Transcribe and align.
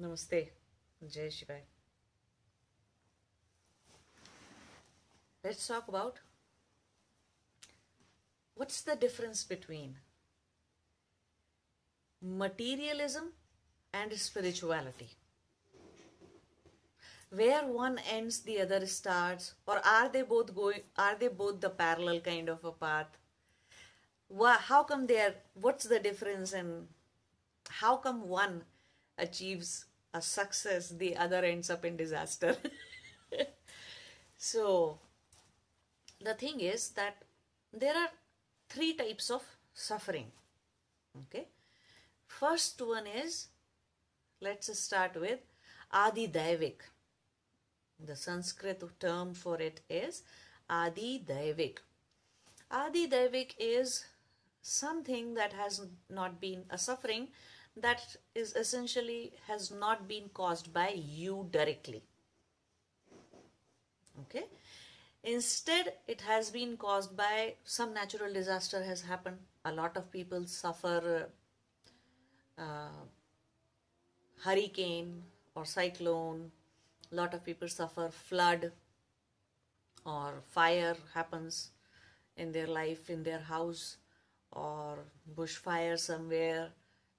Namaste. 0.00 0.48
Jai 1.08 1.28
Shivai. 1.28 1.60
Let's 5.44 5.66
talk 5.66 5.88
about 5.88 6.18
what's 8.54 8.80
the 8.82 8.96
difference 8.96 9.44
between 9.44 9.96
materialism 12.22 13.32
and 13.92 14.12
spirituality. 14.14 15.10
Where 17.30 17.66
one 17.66 17.98
ends, 18.10 18.40
the 18.40 18.60
other 18.60 18.86
starts, 18.86 19.54
or 19.66 19.78
are 19.84 20.08
they 20.08 20.22
both 20.22 20.54
going? 20.54 20.80
Are 20.96 21.16
they 21.16 21.28
both 21.28 21.60
the 21.60 21.70
parallel 21.70 22.20
kind 22.20 22.48
of 22.48 22.64
a 22.64 22.72
path? 22.72 23.18
How 24.40 24.84
come 24.84 25.06
they 25.06 25.20
are? 25.20 25.34
What's 25.54 25.84
the 25.84 25.98
difference, 25.98 26.52
and 26.52 26.88
how 27.68 27.96
come 27.96 28.28
one 28.28 28.62
achieves 29.18 29.86
a 30.12 30.20
success, 30.22 30.90
the 30.90 31.16
other 31.16 31.44
ends 31.44 31.70
up 31.70 31.84
in 31.84 31.96
disaster? 31.96 32.56
so, 34.36 34.98
the 36.20 36.34
thing 36.34 36.60
is 36.60 36.90
that 36.90 37.22
there 37.72 37.94
are 37.94 38.08
three 38.68 38.94
types 38.94 39.30
of 39.30 39.42
suffering. 39.72 40.30
Okay, 41.16 41.46
first 42.26 42.80
one 42.80 43.06
is 43.06 43.48
let's 44.40 44.76
start 44.78 45.14
with 45.20 45.40
Adi 45.92 46.28
Daivik. 46.28 46.80
The 48.04 48.16
Sanskrit 48.16 48.82
term 48.98 49.34
for 49.34 49.60
it 49.60 49.80
is 49.88 50.22
Adi 50.68 51.24
Daivik. 51.26 51.78
Adi 52.70 53.08
Daivik 53.08 53.54
is 53.58 54.04
something 54.62 55.34
that 55.34 55.52
has 55.52 55.86
not 56.10 56.40
been 56.40 56.64
a 56.70 56.78
suffering 56.78 57.28
that 57.76 58.16
is 58.34 58.54
essentially 58.54 59.32
has 59.46 59.70
not 59.70 60.08
been 60.08 60.28
caused 60.32 60.72
by 60.72 60.90
you 60.90 61.48
directly. 61.50 62.02
Okay. 64.22 64.44
Instead, 65.22 65.94
it 66.06 66.20
has 66.20 66.50
been 66.50 66.76
caused 66.76 67.16
by 67.16 67.54
some 67.64 67.94
natural 67.94 68.32
disaster 68.32 68.82
has 68.82 69.00
happened. 69.02 69.38
A 69.64 69.72
lot 69.72 69.96
of 69.96 70.10
people 70.10 70.46
suffer 70.46 71.28
uh, 72.58 73.04
hurricane 74.44 75.24
or 75.54 75.64
cyclone. 75.64 76.50
A 77.10 77.14
lot 77.14 77.34
of 77.34 77.44
people 77.44 77.68
suffer 77.68 78.08
flood 78.10 78.72
or 80.04 80.42
fire 80.46 80.96
happens 81.14 81.70
in 82.36 82.52
their 82.52 82.66
life, 82.66 83.10
in 83.10 83.22
their 83.22 83.40
house, 83.40 83.96
or 84.52 84.98
bushfire 85.36 85.98
somewhere. 85.98 86.68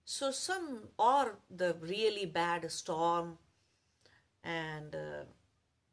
So, 0.05 0.31
some 0.31 0.89
or 0.97 1.39
the 1.49 1.75
really 1.81 2.25
bad 2.25 2.71
storm, 2.71 3.37
and 4.43 4.93
uh, 4.95 5.23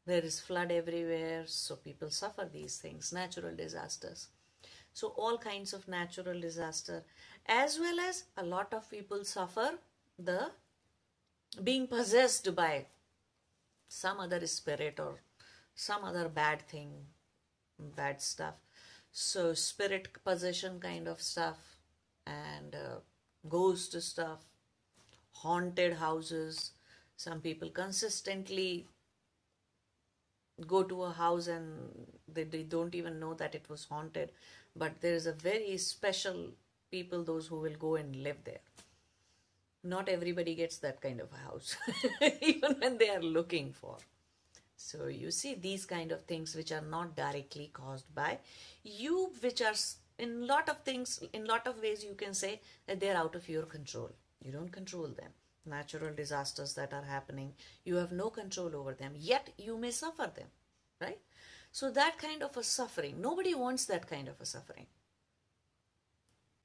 there 0.05 0.21
is 0.21 0.39
flood 0.39 0.71
everywhere. 0.71 1.43
So, 1.47 1.75
people 1.75 2.09
suffer 2.11 2.47
these 2.51 2.77
things, 2.77 3.11
natural 3.11 3.55
disasters. 3.55 4.27
So, 4.93 5.09
all 5.17 5.37
kinds 5.39 5.73
of 5.73 5.87
natural 5.87 6.39
disaster, 6.39 7.03
as 7.47 7.79
well 7.79 7.99
as 7.99 8.25
a 8.37 8.43
lot 8.45 8.73
of 8.73 8.89
people 8.89 9.25
suffer 9.25 9.71
the 10.19 10.51
being 11.63 11.87
possessed 11.87 12.55
by 12.55 12.85
some 13.87 14.19
other 14.19 14.45
spirit 14.47 14.99
or 14.99 15.21
some 15.75 16.03
other 16.03 16.29
bad 16.29 16.61
thing, 16.67 16.91
bad 17.79 18.21
stuff. 18.21 18.55
So, 19.11 19.53
spirit 19.55 20.23
possession 20.23 20.79
kind 20.79 21.07
of 21.07 21.21
stuff 21.21 21.57
and 22.25 22.75
uh, 22.75 22.99
ghost 23.49 23.99
stuff, 24.01 24.45
haunted 25.31 25.93
houses. 25.93 26.71
Some 27.15 27.41
people 27.41 27.69
consistently 27.69 28.87
go 30.67 30.83
to 30.83 31.03
a 31.03 31.11
house 31.11 31.47
and 31.47 32.07
they, 32.31 32.43
they 32.43 32.63
don't 32.63 32.95
even 32.95 33.19
know 33.19 33.33
that 33.33 33.55
it 33.55 33.65
was 33.69 33.85
haunted, 33.85 34.31
but 34.75 34.99
there 35.01 35.13
is 35.13 35.25
a 35.27 35.33
very 35.33 35.77
special 35.77 36.49
people, 36.91 37.23
those 37.23 37.47
who 37.47 37.59
will 37.59 37.75
go 37.75 37.95
and 37.95 38.15
live 38.17 38.37
there. 38.43 38.59
Not 39.83 40.07
everybody 40.07 40.55
gets 40.55 40.77
that 40.77 41.01
kind 41.01 41.19
of 41.19 41.29
a 41.33 41.49
house 41.49 41.75
even 42.41 42.75
when 42.79 42.97
they 42.97 43.09
are 43.09 43.21
looking 43.21 43.73
for. 43.73 43.97
So 44.77 45.07
you 45.07 45.31
see 45.31 45.55
these 45.55 45.85
kind 45.85 46.11
of 46.11 46.23
things 46.25 46.55
which 46.55 46.71
are 46.71 46.81
not 46.81 47.15
directly 47.15 47.69
caused 47.73 48.13
by 48.13 48.39
you 48.83 49.31
which 49.41 49.61
are 49.61 49.75
in 50.25 50.47
lot 50.47 50.69
of 50.73 50.81
things 50.89 51.13
in 51.33 51.45
lot 51.53 51.67
of 51.67 51.81
ways 51.81 52.03
you 52.03 52.15
can 52.23 52.33
say 52.33 52.53
that 52.87 52.99
they're 52.99 53.21
out 53.23 53.35
of 53.35 53.49
your 53.49 53.63
control 53.75 54.11
you 54.45 54.51
don't 54.51 54.71
control 54.79 55.07
them 55.21 55.31
natural 55.65 56.13
disasters 56.13 56.73
that 56.79 56.93
are 56.93 57.05
happening 57.13 57.53
you 57.85 57.95
have 57.95 58.11
no 58.11 58.29
control 58.29 58.75
over 58.75 58.93
them 58.93 59.13
yet 59.15 59.49
you 59.57 59.77
may 59.77 59.91
suffer 59.91 60.29
them 60.35 60.51
right 61.01 61.19
so 61.71 61.89
that 61.91 62.17
kind 62.17 62.43
of 62.43 62.57
a 62.57 62.63
suffering 62.63 63.21
nobody 63.29 63.55
wants 63.55 63.85
that 63.85 64.09
kind 64.15 64.27
of 64.27 64.41
a 64.41 64.45
suffering 64.45 64.87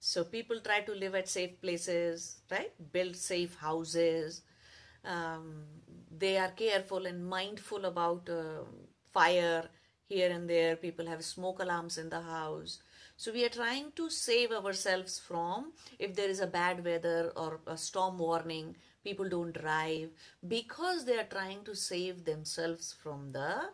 so 0.01 0.25
people 0.25 0.61
try 0.61 0.81
to 0.83 0.93
live 0.95 1.15
at 1.15 1.29
safe 1.29 1.61
places, 1.61 2.41
right? 2.51 2.73
Build 2.93 3.17
safe 3.17 3.57
houses. 3.57 4.43
Um, 5.05 5.65
they 6.17 6.39
are 6.39 6.51
careful 6.51 7.07
and 7.07 7.27
mindful 7.27 7.85
about 7.85 8.29
uh, 8.29 8.65
fire 9.13 9.69
here 10.09 10.31
and 10.31 10.49
there. 10.49 10.77
People 10.77 11.07
have 11.07 11.25
smoke 11.25 11.61
alarms 11.61 11.99
in 11.99 12.09
the 12.11 12.21
house. 12.21 12.79
So 13.19 13.33
we 13.33 13.45
are 13.45 13.49
trying 13.49 13.91
to 13.97 14.11
save 14.11 14.53
ourselves 14.53 15.19
from 15.19 15.73
if 15.99 16.15
there 16.15 16.29
is 16.29 16.39
a 16.39 16.47
bad 16.47 16.85
weather 16.85 17.33
or 17.35 17.59
a 17.67 17.77
storm 17.77 18.17
warning, 18.17 18.77
people 19.03 19.29
don't 19.29 19.61
drive 19.61 20.11
because 20.47 21.05
they 21.05 21.19
are 21.19 21.25
trying 21.25 21.65
to 21.65 21.75
save 21.75 22.25
themselves 22.25 22.95
from 23.03 23.33
the 23.33 23.71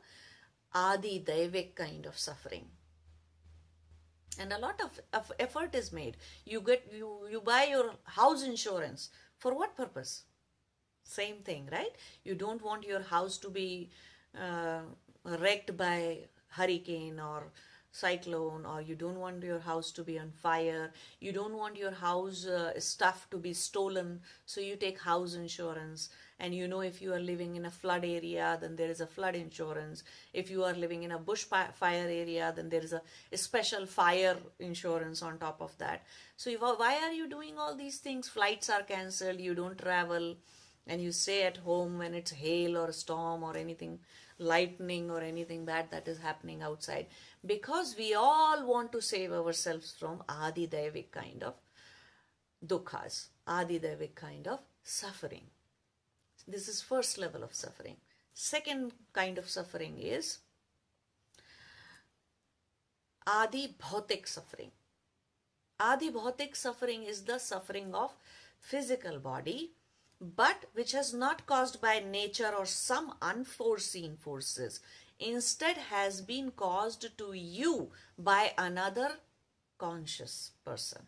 Adi 0.75 1.23
Daivik 1.29 1.75
kind 1.75 2.07
of 2.07 2.19
suffering. 2.19 2.65
And 4.41 4.51
a 4.51 4.59
lot 4.59 4.81
of, 4.81 4.99
of 5.13 5.31
effort 5.39 5.75
is 5.75 5.93
made. 5.93 6.17
You 6.47 6.63
get 6.63 6.91
you 6.91 7.29
you 7.31 7.43
buy 7.43 7.65
your 7.65 7.93
house 8.05 8.45
insurance. 8.45 9.11
For 9.37 9.55
what 9.55 9.77
purpose? 9.77 10.23
Same 11.03 11.43
thing 11.51 11.69
right? 11.71 11.95
You 12.23 12.35
don't 12.35 12.63
want 12.63 12.87
your 12.87 13.03
house 13.03 13.37
to 13.45 13.51
be 13.51 13.91
uh, 14.35 14.81
wrecked 15.39 15.77
by 15.77 16.29
hurricane 16.49 17.21
or 17.21 17.53
cyclone 18.01 18.67
or 18.67 18.81
you 18.81 18.97
don't 18.97 19.21
want 19.21 19.43
your 19.45 19.61
house 19.61 19.93
to 19.93 20.03
be 20.03 20.19
on 20.19 20.31
fire 20.31 20.91
you 21.21 21.33
don't 21.33 21.57
want 21.57 21.77
your 21.77 21.93
house 21.93 22.45
uh, 22.47 22.79
stuff 22.79 23.27
to 23.31 23.39
be 23.39 23.53
stolen. 23.53 24.21
So 24.47 24.61
you 24.61 24.77
take 24.77 24.99
house 25.01 25.35
insurance 25.35 26.11
and 26.39 26.55
you 26.55 26.67
know 26.69 26.81
if 26.81 27.01
you 27.01 27.13
are 27.15 27.21
living 27.21 27.57
in 27.57 27.67
a 27.67 27.71
flood 27.71 28.05
area 28.05 28.59
then 28.61 28.77
there 28.77 28.91
is 28.91 29.01
a 29.01 29.07
flood 29.07 29.35
insurance. 29.35 30.03
If 30.33 30.51
you 30.51 30.65
are 30.65 30.75
living 30.75 31.03
in 31.03 31.13
a 31.13 31.19
bush 31.19 31.45
fire 31.45 31.73
area 31.83 32.53
then 32.55 32.69
there 32.69 32.83
is 32.83 32.93
a, 32.93 33.03
a 33.33 33.37
special 33.37 33.87
fire 33.87 34.37
insurance 34.59 35.23
on 35.23 35.39
top 35.39 35.61
of 35.61 35.77
that. 35.79 36.03
So 36.37 36.51
if, 36.51 36.61
why 36.61 36.99
are 37.03 37.13
you 37.13 37.29
doing 37.29 37.59
all 37.59 37.77
these 37.77 37.99
things? 37.99 38.29
Flights 38.29 38.71
are 38.71 38.83
cancelled 38.83 39.41
you 39.41 39.55
don't 39.55 39.79
travel 39.79 40.37
and 40.87 41.01
you 41.01 41.13
stay 41.13 41.45
at 41.45 41.57
home 41.59 41.99
when 41.99 42.15
it's 42.15 42.33
hail 42.33 42.77
or 42.77 42.93
storm 42.93 43.43
or 43.43 43.57
anything 43.57 43.99
lightning 44.39 45.11
or 45.11 45.21
anything 45.21 45.65
bad 45.65 45.91
that 45.91 46.09
is 46.09 46.19
happening 46.19 46.63
outside. 46.63 47.07
Because 47.45 47.95
we 47.99 48.15
all 48.15 48.67
want 48.67 48.93
to 48.93 49.01
save 49.01 49.33
ourselves 49.33 49.95
from 49.99 50.23
adi 50.29 50.67
daivik 50.67 51.11
kind 51.11 51.43
of 51.43 51.55
dukkhas 52.67 53.29
adi 53.47 53.79
daivik 53.79 54.15
kind 54.15 54.49
of 54.49 54.61
suffering. 54.83 55.47
This 56.47 56.69
is 56.69 56.83
first 56.83 57.19
level 57.19 57.43
of 57.43 57.55
suffering. 57.55 57.97
Second 58.35 58.93
kind 59.13 59.39
of 59.39 59.49
suffering 59.49 59.99
is 59.99 60.39
adi 63.27 63.77
bhautik 63.81 64.27
suffering. 64.27 64.73
Adi 65.79 66.11
bhautik 66.11 66.57
suffering 66.57 67.05
is 67.05 67.23
the 67.23 67.39
suffering 67.39 67.95
of 67.95 68.13
physical 68.61 69.19
body 69.19 69.73
but 70.37 70.65
which 70.73 70.93
has 70.93 71.13
not 71.13 71.47
caused 71.47 71.81
by 71.81 71.99
nature 71.99 72.53
or 72.57 72.67
some 72.67 73.15
unforeseen 73.21 74.17
forces 74.17 74.81
instead 75.19 75.77
has 75.77 76.21
been 76.21 76.51
caused 76.51 77.17
to 77.19 77.33
you 77.33 77.91
by 78.19 78.53
another 78.59 79.11
conscious 79.79 80.53
person 80.65 81.07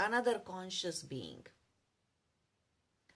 another 0.00 0.38
conscious 0.38 1.02
being. 1.02 1.44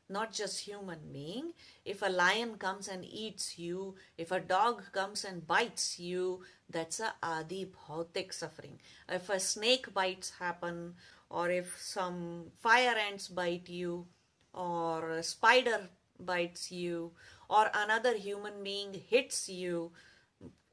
Not 0.09 0.33
just 0.33 0.61
human 0.61 0.99
being. 1.13 1.53
If 1.85 2.03
a 2.03 2.11
lion 2.11 2.57
comes 2.57 2.89
and 2.89 3.05
eats 3.05 3.59
you 3.59 3.95
if 4.19 4.31
a 4.31 4.41
dog 4.41 4.83
comes 4.93 5.25
and 5.25 5.47
bites 5.47 5.99
you 5.99 6.43
that's 6.69 7.01
a 7.01 7.15
adi 7.23 7.67
bhautik 7.67 8.33
suffering. 8.33 8.79
If 9.09 9.31
a 9.31 9.41
snake 9.41 9.95
bites 9.95 10.33
happen 10.39 10.95
or 11.31 11.51
if 11.51 11.81
some 11.81 12.47
fire 12.61 12.97
ants 13.09 13.29
bite 13.29 13.69
you 13.69 14.07
or 14.55 15.11
a 15.11 15.23
spider 15.23 15.89
bites 16.19 16.71
you 16.71 17.11
or 17.49 17.71
another 17.75 18.17
human 18.17 18.63
being 18.63 18.95
hits 19.09 19.49
you 19.49 19.91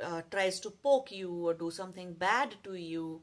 uh, 0.04 0.22
tries 0.32 0.60
to 0.60 0.70
poke 0.70 1.12
you 1.12 1.48
or 1.48 1.54
do 1.54 1.72
something 1.72 2.14
bad 2.14 2.56
to 2.64 2.76
you 2.76 3.22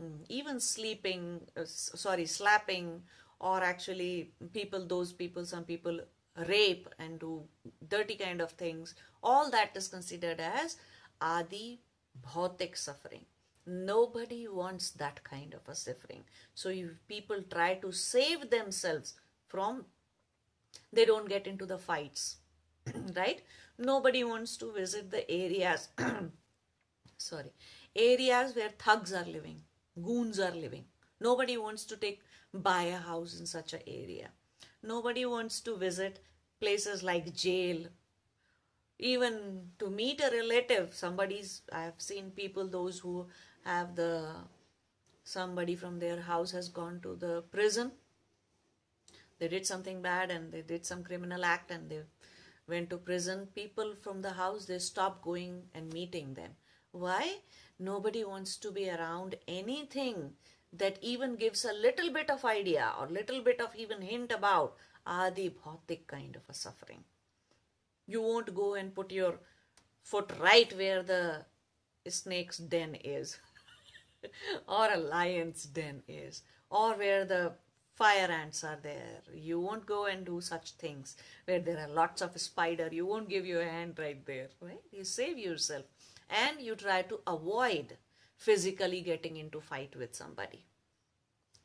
mm, 0.00 0.18
even 0.28 0.60
sleeping 0.60 1.40
uh, 1.56 1.64
sorry 1.64 2.26
slapping 2.26 3.02
or 3.40 3.62
actually 3.62 4.32
people 4.52 4.86
those 4.86 5.12
people 5.12 5.44
some 5.44 5.64
people 5.64 6.00
rape 6.46 6.88
and 6.98 7.18
do 7.18 7.42
dirty 7.88 8.14
kind 8.16 8.40
of 8.40 8.52
things, 8.52 8.94
all 9.22 9.50
that 9.50 9.70
is 9.74 9.88
considered 9.88 10.40
as 10.40 10.76
adi 11.20 11.80
bhautik 12.26 12.76
suffering. 12.76 13.24
Nobody 13.66 14.48
wants 14.48 14.90
that 14.92 15.22
kind 15.24 15.52
of 15.54 15.68
a 15.68 15.74
suffering. 15.74 16.24
So 16.54 16.70
if 16.70 16.90
people 17.06 17.42
try 17.50 17.74
to 17.76 17.92
save 17.92 18.50
themselves 18.50 19.14
from, 19.48 19.84
they 20.92 21.04
don't 21.04 21.28
get 21.28 21.46
into 21.46 21.66
the 21.66 21.78
fights, 21.78 22.36
right? 23.16 23.42
Nobody 23.78 24.24
wants 24.24 24.56
to 24.58 24.72
visit 24.72 25.10
the 25.10 25.30
areas, 25.30 25.88
sorry, 27.18 27.52
areas 27.94 28.54
where 28.54 28.70
thugs 28.70 29.12
are 29.12 29.24
living, 29.24 29.62
goons 30.02 30.38
are 30.38 30.54
living. 30.54 30.84
Nobody 31.20 31.56
wants 31.56 31.84
to 31.86 31.96
take 31.96 32.20
buy 32.54 32.82
a 32.84 32.96
house 32.96 33.38
in 33.38 33.46
such 33.46 33.72
an 33.72 33.80
area. 33.86 34.28
Nobody 34.82 35.26
wants 35.26 35.60
to 35.60 35.76
visit 35.76 36.20
places 36.60 37.02
like 37.02 37.34
jail. 37.34 37.86
Even 38.98 39.70
to 39.78 39.90
meet 39.90 40.20
a 40.20 40.30
relative, 40.30 40.94
somebody's 40.94 41.62
I 41.72 41.82
have 41.82 42.00
seen 42.00 42.30
people 42.30 42.66
those 42.66 42.98
who 42.98 43.26
have 43.64 43.94
the 43.94 44.34
somebody 45.24 45.76
from 45.76 45.98
their 45.98 46.20
house 46.20 46.50
has 46.52 46.68
gone 46.68 47.00
to 47.02 47.14
the 47.14 47.42
prison. 47.52 47.92
They 49.38 49.48
did 49.48 49.66
something 49.66 50.02
bad 50.02 50.30
and 50.30 50.52
they 50.52 50.62
did 50.62 50.84
some 50.84 51.04
criminal 51.04 51.44
act 51.44 51.70
and 51.70 51.88
they 51.88 52.02
went 52.66 52.90
to 52.90 52.98
prison. 52.98 53.48
People 53.54 53.94
from 54.00 54.22
the 54.22 54.32
house 54.32 54.66
they 54.66 54.78
stopped 54.78 55.22
going 55.22 55.62
and 55.74 55.92
meeting 55.92 56.34
them. 56.34 56.50
Why? 56.92 57.38
Nobody 57.78 58.24
wants 58.24 58.56
to 58.58 58.72
be 58.72 58.90
around 58.90 59.36
anything 59.46 60.32
that 60.72 60.98
even 61.00 61.36
gives 61.36 61.64
a 61.64 61.72
little 61.72 62.12
bit 62.12 62.30
of 62.30 62.44
idea 62.44 62.92
or 62.98 63.06
little 63.08 63.40
bit 63.40 63.60
of 63.60 63.74
even 63.76 64.02
hint 64.02 64.32
about 64.32 64.76
adi 65.06 65.50
bhautik 65.50 66.06
kind 66.06 66.36
of 66.36 66.42
a 66.48 66.54
suffering. 66.54 67.04
You 68.06 68.22
won't 68.22 68.54
go 68.54 68.74
and 68.74 68.94
put 68.94 69.12
your 69.12 69.34
foot 70.02 70.32
right 70.40 70.72
where 70.76 71.02
the 71.02 71.44
snake's 72.08 72.58
den 72.58 72.94
is 72.94 73.38
or 74.68 74.88
a 74.92 74.96
lion's 74.96 75.64
den 75.64 76.02
is 76.08 76.42
or 76.70 76.94
where 76.94 77.24
the 77.24 77.52
fire 77.98 78.30
ants 78.30 78.64
are 78.64 78.78
there. 78.82 79.22
You 79.34 79.60
won't 79.60 79.86
go 79.86 80.06
and 80.06 80.24
do 80.24 80.40
such 80.40 80.72
things 80.72 81.16
where 81.46 81.60
there 81.60 81.78
are 81.84 81.88
lots 82.00 82.22
of 82.22 82.40
spider. 82.40 82.88
You 82.92 83.06
won't 83.06 83.28
give 83.28 83.46
your 83.46 83.64
hand 83.64 83.98
right 83.98 84.24
there, 84.26 84.48
right? 84.60 84.82
You 84.92 85.04
save 85.04 85.38
yourself 85.38 85.84
and 86.30 86.60
you 86.60 86.74
try 86.74 87.02
to 87.02 87.20
avoid 87.26 87.96
physically 88.36 89.00
getting 89.00 89.36
into 89.36 89.60
fight 89.60 89.94
with 89.96 90.14
somebody 90.14 90.64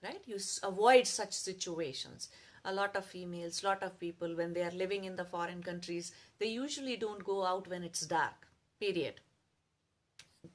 right 0.03 0.23
you 0.25 0.37
avoid 0.63 1.07
such 1.07 1.33
situations 1.33 2.29
a 2.65 2.73
lot 2.73 2.95
of 2.95 3.05
females 3.05 3.63
lot 3.63 3.83
of 3.83 3.99
people 3.99 4.35
when 4.35 4.53
they 4.53 4.63
are 4.63 4.79
living 4.83 5.05
in 5.05 5.15
the 5.15 5.25
foreign 5.33 5.61
countries 5.61 6.11
they 6.39 6.47
usually 6.47 6.97
don't 6.97 7.23
go 7.23 7.43
out 7.45 7.67
when 7.67 7.83
it's 7.83 8.07
dark 8.15 8.47
period 8.79 9.21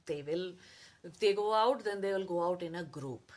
they 0.05 0.21
will 0.21 0.51
if 1.03 1.19
they 1.19 1.33
go 1.33 1.53
out 1.53 1.83
then 1.83 2.01
they 2.01 2.13
will 2.13 2.29
go 2.33 2.43
out 2.43 2.61
in 2.61 2.75
a 2.75 2.83
group 2.83 3.31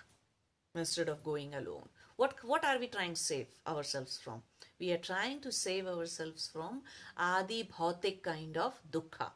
instead 0.74 1.08
of 1.08 1.22
going 1.22 1.54
alone 1.54 1.88
what 2.22 2.34
what 2.54 2.70
are 2.70 2.78
we 2.78 2.90
trying 2.96 3.14
to 3.20 3.24
save 3.26 3.60
ourselves 3.74 4.18
from 4.24 4.42
we 4.80 4.90
are 4.96 5.04
trying 5.10 5.38
to 5.46 5.54
save 5.60 5.94
ourselves 5.94 6.50
from 6.56 6.82
adi 7.28 7.62
bhautik 7.76 8.20
kind 8.32 8.60
of 8.66 8.82
dukkha 8.96 9.32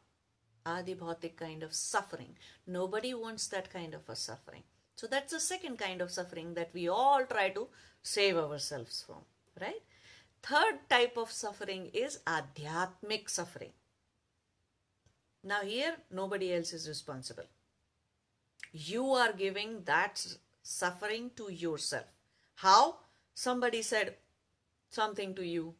adi 0.66 0.94
bhautik 0.94 1.36
kind 1.36 1.62
of 1.62 1.72
suffering. 1.72 2.36
Nobody 2.66 3.14
wants 3.14 3.46
that 3.48 3.72
kind 3.72 3.94
of 3.94 4.08
a 4.08 4.16
suffering. 4.16 4.64
So 4.96 5.06
that's 5.06 5.32
the 5.32 5.40
second 5.40 5.78
kind 5.78 6.00
of 6.00 6.10
suffering 6.10 6.54
that 6.54 6.70
we 6.72 6.88
all 6.88 7.24
try 7.24 7.50
to 7.50 7.68
save 8.02 8.36
ourselves 8.36 9.04
from, 9.06 9.22
right? 9.60 9.82
Third 10.42 10.88
type 10.88 11.16
of 11.16 11.30
suffering 11.30 11.90
is 11.92 12.20
adhyatmic 12.26 13.28
suffering. 13.28 13.72
Now 15.44 15.60
here, 15.62 15.96
nobody 16.10 16.52
else 16.52 16.72
is 16.72 16.88
responsible. 16.88 17.44
You 18.72 19.04
are 19.10 19.32
giving 19.32 19.82
that 19.84 20.24
suffering 20.62 21.30
to 21.36 21.52
yourself. 21.52 22.15
How? 22.56 22.96
Somebody 23.34 23.82
said 23.82 24.16
something 24.88 25.34
to 25.34 25.44
you. 25.44 25.74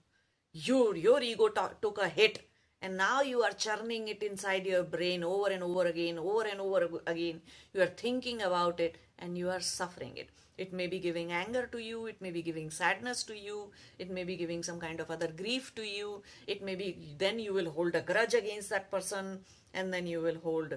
Your, 0.53 0.95
your 0.95 1.23
ego 1.23 1.49
took 1.49 1.99
a 1.99 2.09
hit. 2.09 2.47
And 2.83 2.99
now 2.99 3.23
you 3.23 3.43
are 3.43 3.53
churning 3.53 4.09
it 4.09 4.23
inside 4.23 4.67
your 4.67 4.85
brain 4.85 5.25
over 5.25 5.49
and 5.49 5.63
over 5.63 5.87
again 5.87 6.19
over 6.19 6.43
and 6.43 6.61
over 6.61 7.01
again. 7.07 7.41
You 7.73 7.83
are 7.83 7.87
thinking 8.05 8.43
about 8.43 8.79
it 8.81 8.99
and 9.19 9.39
you 9.39 9.49
are 9.49 9.61
suffering 9.61 10.17
it. 10.17 10.29
It 10.59 10.73
may 10.73 10.87
be 10.87 10.99
giving 10.99 11.33
anger 11.33 11.67
to 11.73 11.79
you 11.79 12.07
it 12.07 12.21
may 12.21 12.31
be 12.31 12.43
giving 12.43 12.71
sadness 12.71 13.23
to 13.25 13.37
you 13.37 13.71
it 13.99 14.11
may 14.11 14.25
be 14.25 14.37
giving 14.37 14.63
some 14.63 14.79
kind 14.79 15.01
of 15.01 15.11
other 15.11 15.29
grief 15.29 15.75
to 15.77 15.83
you. 15.83 16.23
It 16.47 16.63
may 16.63 16.75
be 16.75 17.15
then 17.19 17.39
you 17.39 17.55
will 17.55 17.71
hold 17.71 17.95
a 17.95 18.03
grudge 18.03 18.35
against 18.35 18.69
that 18.71 18.91
person 18.91 19.41
and 19.73 19.93
then 19.93 20.07
you 20.07 20.21
will 20.21 20.39
hold 20.45 20.77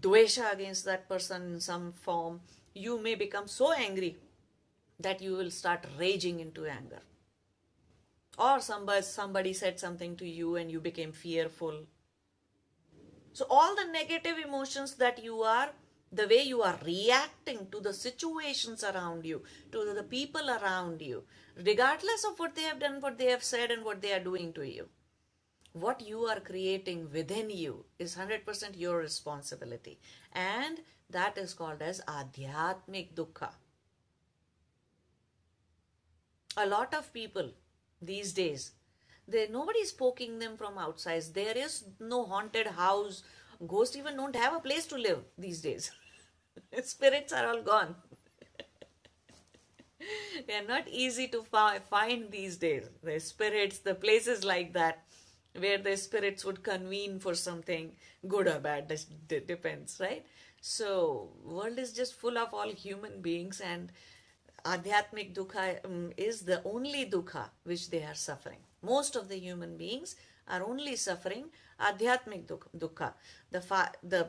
dvesha 0.00 0.52
against 0.52 0.84
that 0.84 1.08
person 1.08 1.54
in 1.54 1.60
some 1.60 1.92
form. 1.92 2.40
You 2.74 3.00
may 3.00 3.14
become 3.14 3.48
so 3.48 3.72
angry 3.72 4.18
that 5.02 5.20
you 5.20 5.32
will 5.32 5.50
start 5.50 5.86
raging 5.98 6.40
into 6.40 6.66
anger. 6.66 7.00
Or 8.38 8.60
somebody 8.60 9.02
somebody 9.02 9.52
said 9.52 9.78
something 9.78 10.16
to 10.16 10.26
you 10.26 10.56
and 10.56 10.70
you 10.70 10.80
became 10.80 11.12
fearful. 11.12 11.86
So 13.32 13.46
all 13.50 13.74
the 13.76 13.84
negative 13.92 14.38
emotions 14.38 14.94
that 14.96 15.22
you 15.22 15.42
are 15.42 15.70
the 16.12 16.26
way 16.26 16.42
you 16.42 16.62
are 16.62 16.78
reacting 16.84 17.68
to 17.70 17.80
the 17.80 17.92
situations 17.94 18.82
around 18.82 19.24
you 19.24 19.42
to 19.70 19.84
the 19.94 20.02
people 20.02 20.50
around 20.50 21.00
you 21.00 21.22
regardless 21.64 22.24
of 22.24 22.36
what 22.40 22.56
they 22.56 22.62
have 22.62 22.80
done 22.80 23.00
what 23.00 23.16
they 23.16 23.26
have 23.26 23.44
said 23.44 23.70
and 23.70 23.84
what 23.84 24.02
they 24.02 24.12
are 24.12 24.24
doing 24.24 24.52
to 24.52 24.64
you 24.68 24.88
what 25.72 26.00
you 26.00 26.24
are 26.26 26.40
creating 26.40 27.08
within 27.12 27.48
you 27.48 27.84
is 27.98 28.16
100% 28.16 28.44
your 28.76 28.98
responsibility. 28.98 30.00
And 30.32 30.80
that 31.10 31.38
is 31.38 31.54
called 31.54 31.82
as 31.82 32.00
adhyatmic 32.08 33.14
dukkha 33.14 33.50
a 36.56 36.66
lot 36.66 36.94
of 36.94 37.12
people 37.12 37.50
these 38.00 38.32
days. 38.32 38.72
There 39.28 39.48
nobody's 39.48 39.92
poking 39.92 40.38
them 40.38 40.56
from 40.56 40.78
outside. 40.78 41.22
There 41.34 41.56
is 41.56 41.84
no 42.00 42.24
haunted 42.24 42.66
house. 42.66 43.22
Ghosts 43.66 43.96
even 43.96 44.16
don't 44.16 44.36
have 44.36 44.54
a 44.54 44.60
place 44.60 44.86
to 44.86 44.96
live 44.96 45.24
these 45.38 45.60
days. 45.60 45.90
Spirits 46.82 47.32
are 47.32 47.46
all 47.46 47.62
gone. 47.62 47.94
they 50.46 50.54
are 50.54 50.66
not 50.66 50.88
easy 50.88 51.28
to 51.28 51.42
find 51.88 52.30
these 52.30 52.56
days. 52.56 52.88
The 53.02 53.20
spirits, 53.20 53.78
the 53.78 53.94
places 53.94 54.44
like 54.44 54.72
that, 54.74 55.04
where 55.56 55.78
the 55.78 55.96
spirits 55.96 56.44
would 56.44 56.62
convene 56.62 57.18
for 57.18 57.34
something 57.34 57.92
good 58.26 58.48
or 58.48 58.58
bad. 58.60 58.88
That 58.88 59.46
depends, 59.46 59.98
right? 60.00 60.24
So, 60.60 61.30
world 61.44 61.78
is 61.78 61.92
just 61.92 62.14
full 62.14 62.38
of 62.38 62.52
all 62.52 62.70
human 62.70 63.20
beings 63.22 63.60
and 63.60 63.92
Adhyatmic 64.64 65.34
dukkha 65.34 65.84
um, 65.84 66.12
is 66.16 66.42
the 66.42 66.62
only 66.64 67.06
dukkha 67.06 67.50
which 67.64 67.90
they 67.90 68.02
are 68.02 68.14
suffering. 68.14 68.58
Most 68.82 69.16
of 69.16 69.28
the 69.28 69.38
human 69.38 69.76
beings 69.76 70.16
are 70.48 70.62
only 70.64 70.96
suffering 70.96 71.46
Adhyatmic 71.80 72.46
dukkha. 72.46 73.14
The, 73.50 73.62
the 74.02 74.28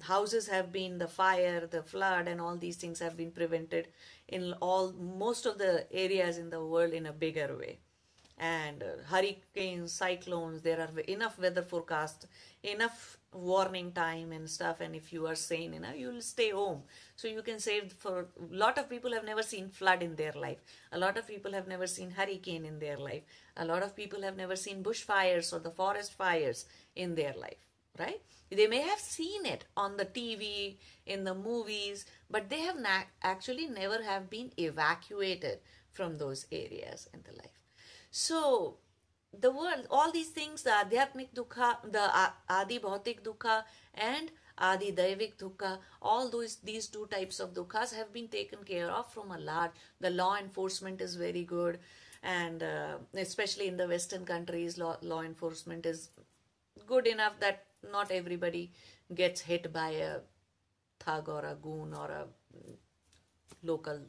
houses 0.00 0.48
have 0.48 0.72
been, 0.72 0.98
the 0.98 1.08
fire, 1.08 1.66
the 1.66 1.82
flood, 1.82 2.28
and 2.28 2.40
all 2.40 2.56
these 2.56 2.76
things 2.76 2.98
have 3.00 3.16
been 3.16 3.30
prevented 3.30 3.88
in 4.28 4.54
all 4.54 4.92
most 4.92 5.46
of 5.46 5.58
the 5.58 5.86
areas 5.92 6.38
in 6.38 6.50
the 6.50 6.64
world 6.64 6.92
in 6.92 7.06
a 7.06 7.12
bigger 7.12 7.56
way. 7.58 7.78
And 8.42 8.82
hurricanes, 9.06 9.92
cyclones, 9.92 10.62
there 10.62 10.80
are 10.80 11.00
enough 11.02 11.38
weather 11.38 11.62
forecast, 11.62 12.26
enough 12.64 13.16
warning 13.32 13.92
time 13.92 14.32
and 14.32 14.50
stuff 14.50 14.80
and 14.80 14.96
if 14.96 15.12
you 15.12 15.26
are 15.26 15.36
sane 15.36 15.72
enough 15.72 15.96
you 15.96 16.08
will 16.08 16.20
stay 16.20 16.50
home. 16.50 16.82
So 17.14 17.28
you 17.28 17.42
can 17.42 17.60
save 17.60 17.92
for 17.92 18.26
a 18.40 18.54
lot 18.54 18.78
of 18.78 18.90
people 18.90 19.12
have 19.12 19.24
never 19.24 19.44
seen 19.44 19.68
flood 19.68 20.02
in 20.02 20.16
their 20.16 20.32
life. 20.32 20.58
A 20.90 20.98
lot 20.98 21.16
of 21.16 21.28
people 21.28 21.52
have 21.52 21.68
never 21.68 21.86
seen 21.86 22.10
hurricane 22.10 22.66
in 22.66 22.80
their 22.80 22.98
life. 22.98 23.22
A 23.56 23.64
lot 23.64 23.84
of 23.84 23.94
people 23.94 24.22
have 24.22 24.36
never 24.36 24.56
seen 24.56 24.82
bushfires 24.82 25.52
or 25.52 25.60
the 25.60 25.70
forest 25.70 26.12
fires 26.12 26.66
in 26.96 27.14
their 27.14 27.34
life 27.34 27.62
right? 27.98 28.20
They 28.50 28.66
may 28.66 28.80
have 28.80 28.98
seen 28.98 29.46
it 29.46 29.64
on 29.76 29.96
the 29.96 30.06
tv 30.06 30.76
in 31.06 31.24
the 31.24 31.34
movies 31.34 32.06
but 32.30 32.48
they 32.48 32.60
have 32.60 32.76
actually 33.22 33.66
never 33.66 34.02
have 34.02 34.30
been 34.30 34.50
evacuated 34.58 35.60
from 35.90 36.18
those 36.18 36.46
areas 36.50 37.08
in 37.12 37.20
the 37.22 37.36
life 37.36 37.61
so 38.12 38.76
the 39.40 39.50
world, 39.50 39.86
all 39.90 40.12
these 40.12 40.28
things, 40.28 40.62
the 40.62 40.70
Adhyatmic 40.70 41.28
Dukkha, 41.34 41.76
the 41.90 42.10
Adi 42.48 42.78
Bhautik 42.78 43.22
Dukkha 43.22 43.64
and 43.94 44.30
Adi 44.58 44.92
Daivik 44.92 45.38
Dukkha, 45.38 45.78
all 46.02 46.28
those 46.28 46.56
these 46.56 46.88
two 46.88 47.06
types 47.06 47.40
of 47.40 47.54
dukkhas 47.54 47.94
have 47.94 48.12
been 48.12 48.28
taken 48.28 48.62
care 48.64 48.90
of 48.90 49.10
from 49.10 49.30
a 49.30 49.38
large. 49.38 49.70
The 50.00 50.10
law 50.10 50.36
enforcement 50.36 51.00
is 51.00 51.16
very 51.16 51.44
good, 51.44 51.78
and 52.22 52.62
uh, 52.62 52.98
especially 53.14 53.66
in 53.66 53.78
the 53.78 53.88
Western 53.88 54.26
countries, 54.26 54.76
law, 54.76 54.98
law 55.00 55.22
enforcement 55.22 55.86
is 55.86 56.10
good 56.86 57.06
enough 57.06 57.40
that 57.40 57.64
not 57.90 58.10
everybody 58.10 58.72
gets 59.14 59.40
hit 59.40 59.72
by 59.72 59.88
a 59.90 60.18
thug 61.00 61.30
or 61.30 61.44
a 61.46 61.54
goon 61.54 61.94
or 61.94 62.10
a 62.10 62.26
local 63.62 64.00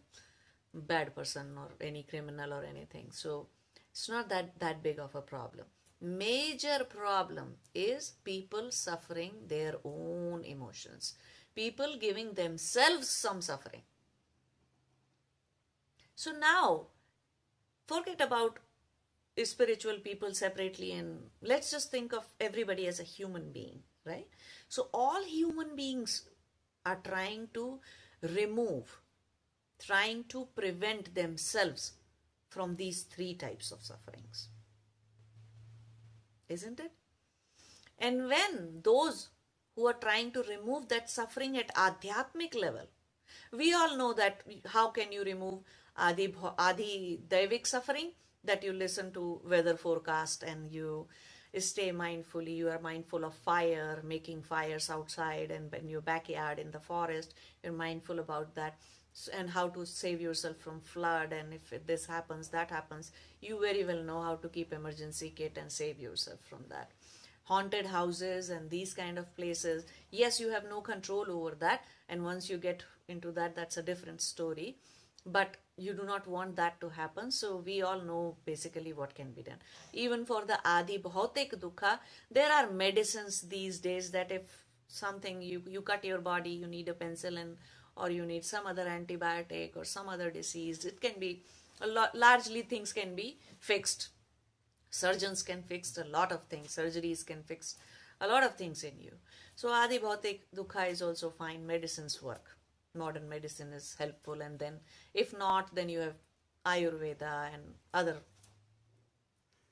bad 0.73 1.15
person 1.15 1.57
or 1.57 1.69
any 1.79 2.03
criminal 2.03 2.53
or 2.53 2.63
anything. 2.65 3.07
So 3.11 3.47
It's 3.93 4.09
not 4.09 4.27
that, 4.29 4.59
that 4.59 4.81
big 4.81 4.99
of 4.99 5.13
a 5.13 5.21
problem. 5.21 5.67
Major 6.01 6.83
problem 6.83 7.57
is 7.75 8.13
people 8.23 8.71
suffering 8.71 9.33
their 9.47 9.75
own 9.85 10.43
emotions. 10.43 11.13
People 11.53 11.97
giving 12.01 12.33
themselves 12.33 13.07
some 13.07 13.39
suffering. 13.39 13.83
So 16.15 16.31
now, 16.31 16.87
forget 17.87 18.19
about 18.19 18.57
spiritual 19.43 19.99
people 19.99 20.33
separately 20.33 20.91
and 20.93 21.29
let's 21.41 21.69
just 21.69 21.91
think 21.91 22.13
of 22.13 22.27
everybody 22.39 22.87
as 22.87 22.99
a 22.99 23.03
human 23.03 23.51
being, 23.51 23.79
right? 24.05 24.27
So 24.69 24.89
all 24.91 25.23
human 25.23 25.75
beings 25.75 26.29
are 26.83 26.99
trying 27.03 27.49
to 27.53 27.79
remove, 28.21 28.99
trying 29.79 30.23
to 30.29 30.47
prevent 30.55 31.13
themselves 31.13 31.93
from 32.53 32.75
these 32.75 33.03
three 33.03 33.33
types 33.33 33.71
of 33.71 33.83
sufferings. 33.83 34.47
Isn't 36.47 36.79
it? 36.79 36.91
And 37.97 38.27
when 38.27 38.81
those 38.83 39.29
who 39.75 39.87
are 39.87 39.99
trying 40.05 40.31
to 40.31 40.43
remove 40.43 40.87
that 40.89 41.09
suffering 41.09 41.57
at 41.57 41.73
adhyatmic 41.75 42.53
level, 42.55 42.87
we 43.51 43.73
all 43.73 43.97
know 43.97 44.13
that 44.13 44.41
how 44.67 44.89
can 44.89 45.11
you 45.11 45.23
remove 45.23 45.59
adi, 45.97 46.35
adi 46.59 47.19
suffering? 47.63 48.11
That 48.43 48.63
you 48.63 48.73
listen 48.73 49.13
to 49.13 49.41
weather 49.45 49.77
forecast 49.77 50.43
and 50.43 50.69
you 50.69 51.07
stay 51.57 51.91
mindfully. 51.91 52.57
You 52.57 52.69
are 52.69 52.79
mindful 52.79 53.23
of 53.23 53.33
fire, 53.33 54.01
making 54.03 54.41
fires 54.43 54.89
outside 54.89 55.49
and 55.49 55.73
in 55.73 55.87
your 55.87 56.01
backyard, 56.01 56.59
in 56.59 56.71
the 56.71 56.79
forest. 56.79 57.33
You're 57.63 57.73
mindful 57.73 58.19
about 58.19 58.53
that 58.55 58.77
and 59.33 59.49
how 59.49 59.67
to 59.69 59.85
save 59.85 60.21
yourself 60.21 60.57
from 60.57 60.79
flood 60.81 61.33
and 61.33 61.53
if 61.53 61.73
this 61.85 62.05
happens 62.05 62.49
that 62.49 62.69
happens 62.69 63.11
you 63.41 63.59
very 63.59 63.83
well 63.85 64.03
know 64.03 64.21
how 64.21 64.35
to 64.35 64.49
keep 64.49 64.73
emergency 64.73 65.31
kit 65.35 65.57
and 65.57 65.71
save 65.71 65.99
yourself 65.99 66.39
from 66.49 66.63
that. 66.69 66.91
Haunted 67.45 67.85
houses 67.85 68.49
and 68.49 68.69
these 68.69 68.93
kind 68.93 69.17
of 69.17 69.35
places 69.35 69.85
yes 70.11 70.39
you 70.39 70.49
have 70.49 70.63
no 70.69 70.81
control 70.81 71.25
over 71.29 71.55
that 71.59 71.85
and 72.09 72.23
once 72.23 72.49
you 72.49 72.57
get 72.57 72.83
into 73.07 73.31
that 73.31 73.55
that's 73.55 73.77
a 73.77 73.83
different 73.83 74.21
story 74.21 74.77
but 75.25 75.57
you 75.77 75.93
do 75.93 76.03
not 76.03 76.27
want 76.27 76.55
that 76.55 76.79
to 76.81 76.89
happen 76.89 77.31
so 77.31 77.57
we 77.65 77.81
all 77.81 78.01
know 78.01 78.35
basically 78.45 78.93
what 78.93 79.15
can 79.15 79.31
be 79.31 79.41
done. 79.41 79.57
Even 79.93 80.25
for 80.25 80.43
the 80.45 80.59
adi 80.65 80.97
bhautik 80.97 81.59
dukkha 81.59 81.99
there 82.31 82.51
are 82.51 82.69
medicines 82.69 83.41
these 83.41 83.79
days 83.79 84.11
that 84.11 84.31
if 84.31 84.41
something 84.87 85.41
you 85.41 85.61
you 85.67 85.81
cut 85.81 86.03
your 86.05 86.19
body 86.19 86.51
you 86.51 86.67
need 86.67 86.89
a 86.89 86.93
penicillin 86.93 87.41
and 87.41 87.57
or 87.95 88.09
you 88.09 88.25
need 88.25 88.43
some 88.43 88.65
other 88.65 88.85
antibiotic 88.85 89.75
or 89.75 89.85
some 89.85 90.09
other 90.09 90.31
disease. 90.31 90.85
It 90.85 90.99
can 90.99 91.19
be, 91.19 91.43
a 91.81 91.87
lot, 91.87 92.15
largely 92.15 92.61
things 92.61 92.93
can 92.93 93.15
be 93.15 93.39
fixed. 93.59 94.09
Surgeons 94.89 95.43
can 95.43 95.63
fix 95.63 95.97
a 95.97 96.03
lot 96.05 96.31
of 96.31 96.43
things. 96.43 96.75
Surgeries 96.75 97.25
can 97.25 97.43
fix 97.43 97.75
a 98.21 98.27
lot 98.27 98.43
of 98.43 98.55
things 98.55 98.83
in 98.83 98.99
you. 98.99 99.11
So 99.55 99.69
Adi 99.69 99.99
Bhautik 99.99 100.41
Dukha 100.55 100.89
is 100.89 101.01
also 101.01 101.29
fine. 101.29 101.65
Medicines 101.65 102.21
work. 102.21 102.57
Modern 102.95 103.27
medicine 103.27 103.73
is 103.73 103.95
helpful. 103.97 104.41
And 104.41 104.59
then 104.59 104.79
if 105.13 105.37
not, 105.37 105.73
then 105.73 105.89
you 105.89 105.99
have 105.99 106.15
Ayurveda 106.65 107.53
and 107.53 107.63
other 107.93 108.17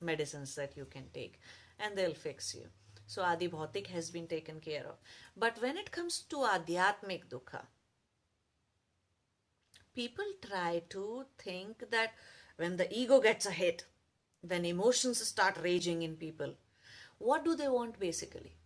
medicines 0.00 0.54
that 0.56 0.76
you 0.76 0.84
can 0.84 1.04
take 1.14 1.40
and 1.78 1.96
they'll 1.96 2.14
fix 2.14 2.54
you. 2.54 2.66
So 3.06 3.22
Adi 3.22 3.48
Bhautik 3.48 3.88
has 3.88 4.10
been 4.10 4.26
taken 4.26 4.60
care 4.60 4.84
of. 4.86 4.96
But 5.36 5.60
when 5.60 5.76
it 5.76 5.90
comes 5.90 6.20
to 6.30 6.36
Adhyatmik 6.36 7.28
Dukha, 7.28 7.62
people 9.94 10.24
try 10.46 10.82
to 10.90 11.24
think 11.38 11.90
that 11.90 12.12
when 12.56 12.76
the 12.76 12.92
ego 12.92 13.20
gets 13.20 13.46
a 13.46 13.50
hit, 13.50 13.84
when 14.40 14.64
emotions 14.64 15.26
start 15.26 15.56
raging 15.62 16.02
in 16.02 16.16
people, 16.16 16.54
what 17.18 17.44
do 17.44 17.54
they 17.54 17.68
want 17.68 17.98
basically? 18.00 18.56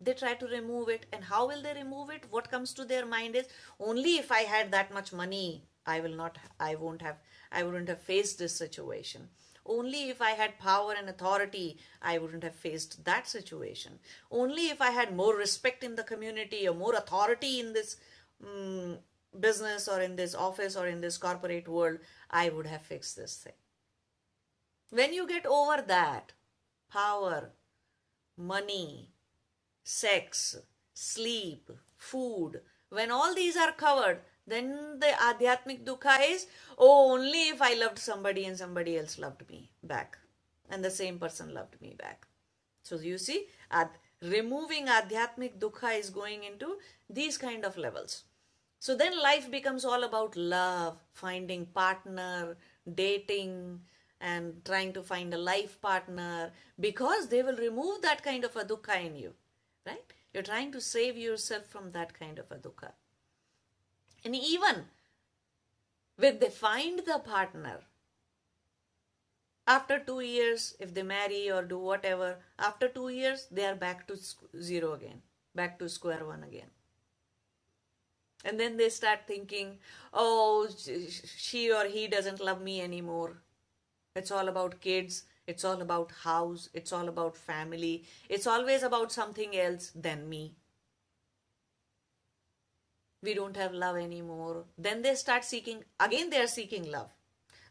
They 0.00 0.14
try 0.14 0.34
to 0.34 0.46
remove 0.46 0.88
it, 0.88 1.04
and 1.12 1.24
how 1.24 1.46
will 1.46 1.62
they 1.62 1.74
remove 1.74 2.08
it? 2.08 2.24
What 2.30 2.50
comes 2.50 2.72
to 2.74 2.86
their 2.86 3.04
mind 3.04 3.36
is 3.36 3.48
only 3.78 4.16
if 4.16 4.32
I 4.32 4.40
had 4.40 4.70
that 4.72 4.94
much 4.94 5.12
money, 5.12 5.64
I 5.86 6.00
will 6.00 6.16
not, 6.16 6.38
I 6.58 6.74
won't 6.74 7.02
have, 7.02 7.16
I 7.52 7.62
wouldn't 7.64 7.88
have 7.88 8.00
faced 8.00 8.38
this 8.38 8.56
situation. 8.56 9.28
Only 9.66 10.08
if 10.08 10.22
I 10.22 10.30
had 10.30 10.58
power 10.58 10.94
and 10.98 11.08
authority, 11.08 11.78
I 12.00 12.16
wouldn't 12.16 12.44
have 12.44 12.54
faced 12.54 13.04
that 13.04 13.28
situation. 13.28 13.98
Only 14.30 14.70
if 14.70 14.80
I 14.80 14.90
had 14.90 15.14
more 15.14 15.36
respect 15.36 15.84
in 15.84 15.96
the 15.96 16.02
community 16.02 16.66
or 16.66 16.74
more 16.74 16.94
authority 16.94 17.60
in 17.60 17.74
this 17.74 17.96
um, 18.42 18.98
business 19.38 19.88
or 19.88 20.00
in 20.00 20.16
this 20.16 20.34
office 20.34 20.76
or 20.76 20.86
in 20.86 21.00
this 21.00 21.18
corporate 21.18 21.68
world, 21.68 21.98
I 22.30 22.48
would 22.48 22.66
have 22.66 22.82
fixed 22.82 23.16
this 23.16 23.36
thing. 23.36 23.52
When 24.90 25.12
you 25.12 25.26
get 25.26 25.46
over 25.46 25.82
that, 25.86 26.32
power, 26.92 27.50
money, 28.36 29.10
sex, 29.84 30.56
sleep, 30.94 31.70
food, 31.96 32.60
when 32.88 33.10
all 33.10 33.34
these 33.34 33.56
are 33.56 33.72
covered, 33.72 34.20
then 34.46 34.98
the 34.98 35.06
adhyatmic 35.06 35.84
dukkha 35.84 36.18
is, 36.28 36.46
oh, 36.76 37.12
only 37.12 37.48
if 37.50 37.62
I 37.62 37.74
loved 37.74 37.98
somebody 37.98 38.44
and 38.46 38.58
somebody 38.58 38.98
else 38.98 39.18
loved 39.18 39.48
me 39.48 39.70
back. 39.82 40.18
And 40.68 40.84
the 40.84 40.90
same 40.90 41.18
person 41.18 41.54
loved 41.54 41.80
me 41.80 41.94
back. 41.96 42.26
So 42.82 42.96
you 42.96 43.18
see, 43.18 43.46
ad- 43.70 43.98
removing 44.22 44.86
adhyatmic 44.86 45.58
dukkha 45.58 45.98
is 45.98 46.10
going 46.10 46.44
into 46.44 46.78
these 47.08 47.38
kind 47.38 47.64
of 47.64 47.76
levels. 47.76 48.24
So 48.80 48.96
then 48.96 49.22
life 49.22 49.50
becomes 49.50 49.84
all 49.84 50.04
about 50.04 50.36
love, 50.36 50.96
finding 51.12 51.66
partner, 51.66 52.56
dating, 52.94 53.82
and 54.22 54.64
trying 54.64 54.94
to 54.94 55.02
find 55.02 55.34
a 55.34 55.38
life 55.38 55.78
partner 55.82 56.50
because 56.78 57.28
they 57.28 57.42
will 57.42 57.56
remove 57.56 58.00
that 58.00 58.22
kind 58.22 58.42
of 58.42 58.56
a 58.56 58.64
dukkha 58.64 59.04
in 59.04 59.16
you, 59.16 59.34
right? 59.86 60.02
You're 60.32 60.42
trying 60.42 60.72
to 60.72 60.80
save 60.80 61.18
yourself 61.18 61.66
from 61.66 61.92
that 61.92 62.18
kind 62.18 62.38
of 62.38 62.50
a 62.50 62.56
dukkha. 62.56 62.92
And 64.24 64.34
even 64.34 64.86
when 66.16 66.38
they 66.38 66.48
find 66.48 67.00
the 67.00 67.18
partner, 67.18 67.80
after 69.66 69.98
two 69.98 70.20
years, 70.20 70.74
if 70.80 70.94
they 70.94 71.02
marry 71.02 71.50
or 71.50 71.62
do 71.62 71.78
whatever, 71.78 72.38
after 72.58 72.88
two 72.88 73.10
years, 73.10 73.46
they 73.50 73.66
are 73.66 73.76
back 73.76 74.06
to 74.08 74.18
zero 74.58 74.94
again, 74.94 75.20
back 75.54 75.78
to 75.80 75.88
square 75.88 76.24
one 76.24 76.44
again. 76.44 76.70
And 78.44 78.58
then 78.58 78.76
they 78.76 78.88
start 78.88 79.20
thinking, 79.26 79.78
oh, 80.12 80.68
she 81.36 81.72
or 81.72 81.84
he 81.84 82.08
doesn't 82.08 82.40
love 82.40 82.62
me 82.62 82.80
anymore. 82.80 83.42
It's 84.16 84.30
all 84.30 84.48
about 84.48 84.80
kids. 84.80 85.24
It's 85.46 85.64
all 85.64 85.82
about 85.82 86.12
house. 86.22 86.68
It's 86.72 86.92
all 86.92 87.08
about 87.08 87.36
family. 87.36 88.04
It's 88.28 88.46
always 88.46 88.82
about 88.82 89.12
something 89.12 89.56
else 89.56 89.92
than 89.94 90.28
me. 90.28 90.54
We 93.22 93.34
don't 93.34 93.56
have 93.56 93.74
love 93.74 93.96
anymore. 93.96 94.64
Then 94.78 95.02
they 95.02 95.14
start 95.14 95.44
seeking, 95.44 95.84
again, 95.98 96.30
they 96.30 96.40
are 96.40 96.46
seeking 96.46 96.90
love 96.90 97.10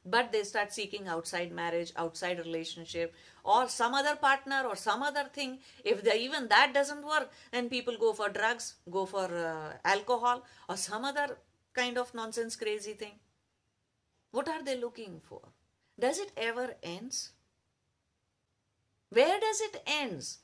but 0.06 0.32
they 0.32 0.44
start 0.44 0.74
seeking 0.74 1.08
outside 1.08 1.52
marriage, 1.52 1.92
outside 1.96 2.40
relationship, 2.40 3.14
or 3.44 3.68
some 3.68 3.94
other 3.94 4.16
partner 4.16 4.64
or 4.68 4.76
some 4.76 5.04
other 5.04 5.26
thing. 5.34 5.60
If 5.84 6.04
they, 6.04 6.20
even 6.20 6.48
that 6.48 6.74
doesn't 6.74 7.06
work, 7.06 7.32
then 7.52 7.70
people 7.70 7.96
go 8.00 8.14
for 8.14 8.30
drugs, 8.30 8.76
go 8.90 9.06
for 9.06 9.26
uh, 9.26 9.74
alcohol, 9.86 10.44
or 10.68 10.78
some 10.78 11.06
other 11.06 11.38
kind 11.74 11.98
of 11.98 12.14
nonsense, 12.14 12.56
crazy 12.56 12.94
thing. 12.94 13.20
What 14.32 14.48
are 14.48 14.64
they 14.64 14.78
looking 14.78 15.22
for? 15.24 15.42
Does 16.00 16.20
it 16.20 16.32
ever 16.38 16.76
ends? 16.84 17.32
Where 19.10 19.40
does 19.40 19.62
it 19.62 19.84
ends? 19.86 20.40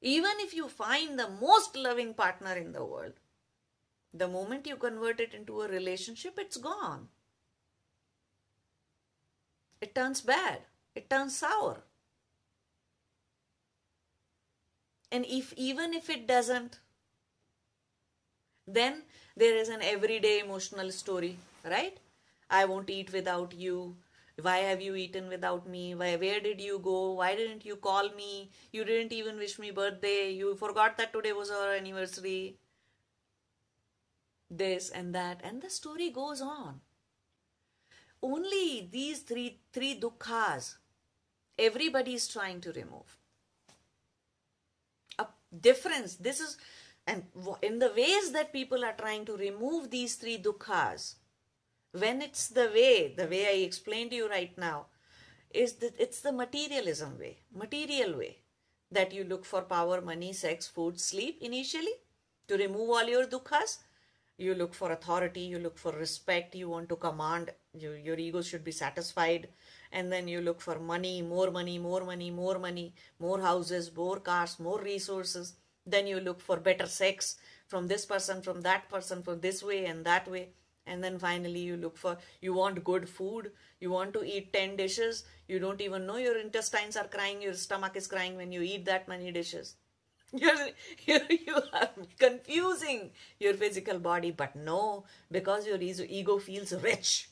Even 0.00 0.32
if 0.38 0.54
you 0.54 0.68
find 0.68 1.18
the 1.18 1.28
most 1.28 1.76
loving 1.76 2.14
partner 2.14 2.54
in 2.54 2.72
the 2.72 2.84
world, 2.84 3.12
the 4.14 4.26
moment 4.26 4.66
you 4.66 4.76
convert 4.76 5.20
it 5.20 5.34
into 5.34 5.60
a 5.60 5.68
relationship, 5.68 6.38
it's 6.38 6.56
gone 6.56 7.08
it 9.80 9.94
turns 9.94 10.20
bad, 10.20 10.60
it 10.94 11.10
turns 11.10 11.36
sour. 11.36 11.82
And 15.12 15.26
if 15.26 15.52
even 15.58 15.92
if 15.92 16.08
it 16.08 16.26
doesn't, 16.26 16.80
then 18.66 19.02
there 19.36 19.54
is 19.56 19.68
an 19.68 19.82
everyday 19.82 20.38
emotional 20.40 20.90
story, 20.90 21.36
right? 21.64 21.98
I 22.48 22.64
won't 22.64 22.88
eat 22.88 23.12
without 23.12 23.52
you. 23.52 23.96
Why 24.40 24.58
have 24.58 24.80
you 24.80 24.94
eaten 24.94 25.28
without 25.28 25.68
me? 25.68 25.94
Why, 25.94 26.16
where 26.16 26.40
did 26.40 26.60
you 26.60 26.78
go? 26.78 27.12
Why 27.12 27.36
didn't 27.36 27.64
you 27.66 27.76
call 27.76 28.08
me? 28.10 28.50
You 28.72 28.84
didn't 28.84 29.12
even 29.12 29.36
wish 29.36 29.58
me 29.58 29.70
birthday. 29.70 30.30
You 30.30 30.54
forgot 30.56 30.96
that 30.96 31.12
today 31.12 31.32
was 31.34 31.50
our 31.50 31.74
anniversary. 31.74 32.56
This 34.50 34.90
and 34.90 35.14
that. 35.14 35.40
And 35.42 35.62
the 35.62 35.70
story 35.70 36.10
goes 36.10 36.42
on 36.42 36.82
only 38.22 38.88
these 38.90 39.20
three 39.20 39.60
three 39.72 39.94
dukkhas 40.00 40.76
everybody 41.58 42.14
is 42.14 42.28
trying 42.28 42.60
to 42.60 42.72
remove 42.72 43.16
a 45.18 45.26
difference 45.68 46.16
this 46.16 46.40
is 46.40 46.56
and 47.06 47.24
in 47.62 47.78
the 47.78 47.92
ways 47.96 48.32
that 48.32 48.52
people 48.52 48.84
are 48.84 48.96
trying 48.98 49.24
to 49.24 49.36
remove 49.36 49.90
these 49.90 50.14
three 50.16 50.38
dukkhas 50.38 51.14
when 51.92 52.22
it's 52.22 52.48
the 52.48 52.70
way 52.74 53.14
the 53.16 53.26
way 53.26 53.46
i 53.46 53.58
explained 53.64 54.10
to 54.10 54.16
you 54.16 54.28
right 54.28 54.56
now 54.58 54.86
is 55.52 55.74
that 55.74 55.94
it's 55.98 56.20
the 56.20 56.32
materialism 56.32 57.18
way, 57.18 57.38
material 57.54 58.18
way 58.18 58.38
that 58.92 59.12
you 59.12 59.24
look 59.24 59.44
for 59.44 59.62
power, 59.62 60.00
money, 60.00 60.32
sex, 60.32 60.66
food, 60.66 61.00
sleep 61.00 61.38
initially 61.40 61.94
to 62.48 62.56
remove 62.56 62.90
all 62.90 63.04
your 63.04 63.26
dukkhas. 63.26 63.78
You 64.40 64.54
look 64.54 64.72
for 64.72 64.90
authority, 64.90 65.42
you 65.42 65.58
look 65.58 65.76
for 65.76 65.92
respect, 65.92 66.54
you 66.54 66.70
want 66.70 66.88
to 66.88 66.96
command, 66.96 67.50
you, 67.74 67.92
your 67.92 68.16
ego 68.16 68.40
should 68.40 68.64
be 68.64 68.72
satisfied. 68.72 69.48
And 69.92 70.10
then 70.10 70.28
you 70.28 70.40
look 70.40 70.62
for 70.62 70.78
money, 70.78 71.20
more 71.20 71.50
money, 71.50 71.78
more 71.78 72.00
money, 72.04 72.30
more 72.30 72.58
money, 72.58 72.94
more 73.18 73.38
houses, 73.42 73.94
more 73.94 74.18
cars, 74.18 74.58
more 74.58 74.80
resources. 74.80 75.56
Then 75.84 76.06
you 76.06 76.20
look 76.20 76.40
for 76.40 76.56
better 76.56 76.86
sex 76.86 77.36
from 77.68 77.86
this 77.86 78.06
person, 78.06 78.40
from 78.40 78.62
that 78.62 78.88
person, 78.88 79.22
from 79.22 79.40
this 79.40 79.62
way 79.62 79.84
and 79.84 80.06
that 80.06 80.26
way. 80.26 80.48
And 80.86 81.04
then 81.04 81.18
finally 81.18 81.60
you 81.60 81.76
look 81.76 81.98
for, 81.98 82.16
you 82.40 82.54
want 82.54 82.82
good 82.82 83.10
food, 83.10 83.52
you 83.78 83.90
want 83.90 84.14
to 84.14 84.24
eat 84.24 84.54
10 84.54 84.76
dishes, 84.76 85.24
you 85.48 85.58
don't 85.58 85.82
even 85.82 86.06
know 86.06 86.16
your 86.16 86.38
intestines 86.38 86.96
are 86.96 87.08
crying, 87.08 87.42
your 87.42 87.52
stomach 87.52 87.94
is 87.94 88.06
crying 88.06 88.36
when 88.36 88.52
you 88.52 88.62
eat 88.62 88.86
that 88.86 89.06
many 89.06 89.30
dishes. 89.32 89.76
You're, 90.32 90.68
you 91.06 91.20
you 91.46 91.56
are 91.72 91.90
confusing 92.18 93.10
your 93.38 93.54
physical 93.54 93.98
body, 93.98 94.30
but 94.30 94.54
no, 94.56 95.04
because 95.30 95.66
your 95.66 95.78
ego 95.80 96.38
feels 96.38 96.72
rich 96.72 97.28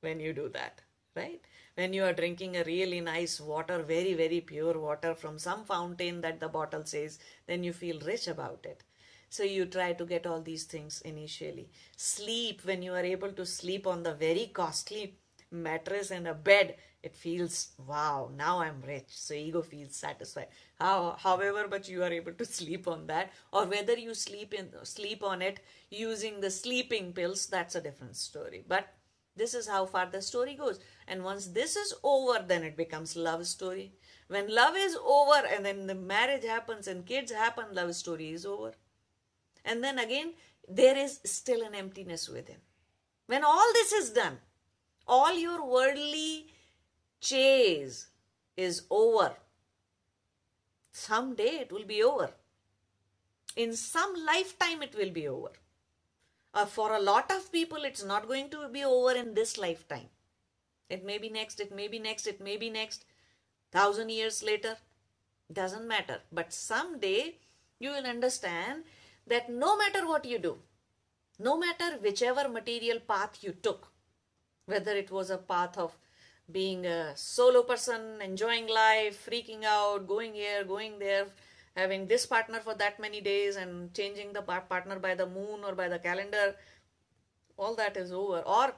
when 0.00 0.20
you 0.20 0.32
do 0.32 0.48
that, 0.50 0.80
right? 1.16 1.40
When 1.76 1.92
you 1.92 2.04
are 2.04 2.12
drinking 2.12 2.56
a 2.56 2.64
really 2.64 3.00
nice 3.00 3.40
water, 3.40 3.82
very, 3.82 4.14
very 4.14 4.40
pure 4.40 4.78
water 4.78 5.14
from 5.14 5.38
some 5.38 5.64
fountain 5.64 6.20
that 6.22 6.40
the 6.40 6.48
bottle 6.48 6.84
says, 6.84 7.18
then 7.46 7.64
you 7.64 7.72
feel 7.72 8.00
rich 8.00 8.28
about 8.28 8.64
it. 8.64 8.82
So 9.30 9.42
you 9.42 9.66
try 9.66 9.92
to 9.92 10.04
get 10.06 10.26
all 10.26 10.40
these 10.40 10.64
things 10.64 11.00
initially. 11.02 11.68
Sleep, 11.96 12.62
when 12.64 12.82
you 12.82 12.92
are 12.94 13.04
able 13.04 13.32
to 13.32 13.44
sleep 13.46 13.86
on 13.86 14.02
the 14.02 14.14
very 14.14 14.46
costly 14.52 15.14
mattress 15.50 16.10
and 16.10 16.26
a 16.26 16.34
bed, 16.34 16.76
it 17.02 17.14
feels, 17.14 17.68
wow, 17.86 18.30
now 18.36 18.60
I'm 18.60 18.82
rich. 18.86 19.06
So 19.08 19.34
ego 19.34 19.62
feels 19.62 19.96
satisfied. 19.96 20.48
How, 20.80 21.16
however 21.18 21.66
but 21.68 21.88
you 21.88 22.04
are 22.04 22.12
able 22.12 22.32
to 22.32 22.44
sleep 22.44 22.86
on 22.86 23.06
that 23.08 23.32
or 23.52 23.66
whether 23.66 23.94
you 23.94 24.14
sleep 24.14 24.54
in 24.54 24.70
sleep 24.84 25.24
on 25.24 25.42
it 25.42 25.60
using 25.90 26.40
the 26.40 26.50
sleeping 26.50 27.12
pills, 27.12 27.46
that's 27.46 27.74
a 27.74 27.80
different 27.80 28.16
story. 28.16 28.64
But 28.66 28.94
this 29.36 29.54
is 29.54 29.68
how 29.68 29.86
far 29.86 30.06
the 30.06 30.22
story 30.22 30.54
goes. 30.54 30.78
And 31.06 31.24
once 31.24 31.48
this 31.48 31.76
is 31.76 31.94
over, 32.02 32.44
then 32.46 32.62
it 32.62 32.76
becomes 32.76 33.16
love 33.16 33.46
story. 33.46 33.92
When 34.28 34.54
love 34.54 34.76
is 34.76 34.96
over 34.96 35.46
and 35.46 35.64
then 35.64 35.86
the 35.86 35.94
marriage 35.94 36.44
happens 36.44 36.86
and 36.86 37.06
kids 37.06 37.32
happen, 37.32 37.66
love 37.72 37.94
story 37.94 38.32
is 38.32 38.46
over. 38.46 38.72
And 39.64 39.82
then 39.82 39.98
again, 39.98 40.34
there 40.68 40.96
is 40.96 41.20
still 41.24 41.62
an 41.62 41.74
emptiness 41.74 42.28
within. 42.28 42.58
When 43.26 43.44
all 43.44 43.72
this 43.72 43.92
is 43.92 44.10
done, 44.10 44.38
all 45.06 45.36
your 45.36 45.64
worldly 45.64 46.48
chase 47.20 48.08
is 48.56 48.82
over. 48.90 49.34
Someday 51.06 51.52
it 51.64 51.72
will 51.72 51.84
be 51.84 52.02
over. 52.02 52.30
In 53.56 53.74
some 53.74 54.14
lifetime 54.26 54.82
it 54.82 54.94
will 54.96 55.10
be 55.10 55.28
over. 55.28 55.52
Uh, 56.54 56.66
for 56.66 56.94
a 56.94 57.00
lot 57.00 57.30
of 57.30 57.52
people, 57.52 57.84
it's 57.84 58.04
not 58.04 58.26
going 58.26 58.48
to 58.50 58.68
be 58.68 58.82
over 58.84 59.12
in 59.12 59.34
this 59.34 59.58
lifetime. 59.58 60.08
It 60.88 61.04
may 61.04 61.18
be 61.18 61.28
next, 61.28 61.60
it 61.60 61.74
may 61.74 61.88
be 61.88 61.98
next, 61.98 62.26
it 62.26 62.40
may 62.40 62.56
be 62.56 62.70
next. 62.70 63.04
Thousand 63.70 64.10
years 64.10 64.42
later, 64.42 64.76
doesn't 65.52 65.86
matter. 65.86 66.18
But 66.32 66.52
someday 66.52 67.36
you 67.78 67.90
will 67.90 68.06
understand 68.06 68.84
that 69.26 69.50
no 69.50 69.76
matter 69.76 70.06
what 70.06 70.24
you 70.24 70.38
do, 70.38 70.58
no 71.38 71.58
matter 71.58 71.98
whichever 72.02 72.48
material 72.48 72.98
path 73.00 73.38
you 73.42 73.52
took, 73.52 73.88
whether 74.66 74.92
it 74.92 75.10
was 75.10 75.30
a 75.30 75.38
path 75.38 75.78
of 75.78 75.96
being 76.50 76.86
a 76.86 77.16
solo 77.16 77.62
person, 77.62 78.22
enjoying 78.22 78.68
life, 78.68 79.26
freaking 79.28 79.64
out, 79.64 80.06
going 80.06 80.34
here, 80.34 80.64
going 80.64 80.98
there, 80.98 81.26
having 81.76 82.06
this 82.06 82.24
partner 82.24 82.60
for 82.60 82.74
that 82.74 82.98
many 82.98 83.20
days 83.20 83.56
and 83.56 83.92
changing 83.92 84.32
the 84.32 84.42
partner 84.42 84.98
by 84.98 85.14
the 85.14 85.26
moon 85.26 85.60
or 85.64 85.74
by 85.74 85.88
the 85.88 85.98
calendar, 85.98 86.56
all 87.58 87.74
that 87.74 87.96
is 87.96 88.12
over. 88.12 88.40
Or 88.40 88.74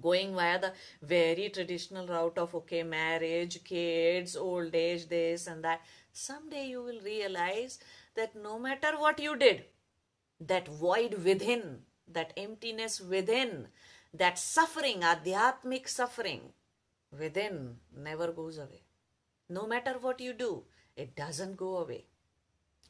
going 0.00 0.34
via 0.34 0.58
the 0.58 0.72
very 1.02 1.50
traditional 1.50 2.06
route 2.06 2.38
of 2.38 2.54
okay, 2.54 2.82
marriage, 2.82 3.62
kids, 3.62 4.36
old 4.36 4.74
age, 4.74 5.08
this 5.08 5.46
and 5.46 5.62
that. 5.64 5.82
Someday 6.12 6.68
you 6.68 6.82
will 6.82 7.00
realize 7.04 7.78
that 8.14 8.34
no 8.34 8.58
matter 8.58 8.98
what 8.98 9.20
you 9.20 9.36
did, 9.36 9.64
that 10.40 10.66
void 10.66 11.22
within, 11.24 11.80
that 12.08 12.32
emptiness 12.38 13.00
within, 13.00 13.68
that 14.14 14.38
suffering, 14.38 15.00
adhyatmic 15.00 15.88
suffering 15.88 16.52
within 17.18 17.76
never 17.96 18.32
goes 18.32 18.58
away. 18.58 18.82
No 19.48 19.66
matter 19.66 19.96
what 20.00 20.20
you 20.20 20.32
do, 20.32 20.64
it 20.96 21.14
doesn't 21.14 21.56
go 21.56 21.78
away. 21.78 22.06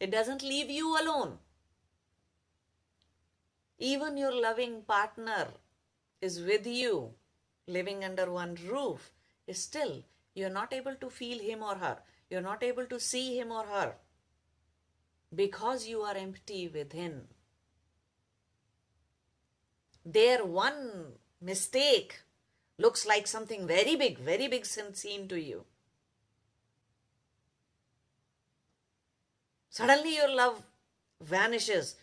It 0.00 0.10
doesn't 0.10 0.42
leave 0.42 0.70
you 0.70 0.96
alone. 1.00 1.38
Even 3.78 4.16
your 4.16 4.34
loving 4.40 4.82
partner 4.82 5.48
is 6.20 6.40
with 6.40 6.66
you, 6.66 7.10
living 7.66 8.04
under 8.04 8.30
one 8.30 8.56
roof, 8.68 9.10
is 9.46 9.62
still 9.62 10.02
you're 10.34 10.50
not 10.50 10.72
able 10.72 10.94
to 10.96 11.10
feel 11.10 11.38
him 11.38 11.62
or 11.62 11.76
her. 11.76 11.98
You're 12.30 12.42
not 12.42 12.62
able 12.62 12.86
to 12.86 13.00
see 13.00 13.38
him 13.38 13.52
or 13.52 13.64
her 13.64 13.94
because 15.34 15.86
you 15.86 16.02
are 16.02 16.16
empty 16.16 16.68
within 16.68 17.22
their 20.04 20.44
one 20.44 21.12
mistake 21.40 22.20
looks 22.78 23.06
like 23.06 23.26
something 23.26 23.66
very 23.66 23.96
big, 23.96 24.18
very 24.18 24.48
big 24.48 24.66
seen 24.66 25.28
to 25.28 25.40
you. 25.40 25.64
Suddenly 29.70 30.16
your 30.16 30.34
love 30.34 30.62
vanishes, 31.20 31.96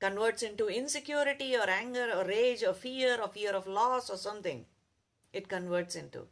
converts 0.00 0.42
into 0.42 0.68
insecurity 0.68 1.54
or 1.56 1.68
anger 1.68 2.10
or 2.16 2.24
rage 2.24 2.64
or 2.64 2.74
fear 2.74 3.20
or 3.20 3.28
fear 3.28 3.52
of 3.52 3.66
loss 3.66 4.10
or 4.10 4.16
something. 4.16 4.66
It 5.32 5.48
converts 5.48 5.94
into. 5.94 6.26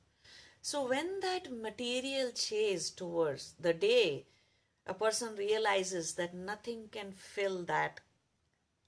So 0.61 0.89
when 0.89 1.21
that 1.21 1.53
material 1.53 2.33
chase 2.33 2.91
towards 2.91 3.55
the 3.61 3.73
day 3.73 4.27
a 4.87 4.95
person 4.95 5.37
realizes 5.37 6.15
that 6.15 6.35
nothing 6.35 6.89
can 6.91 7.13
fill 7.13 7.63
that 7.65 8.01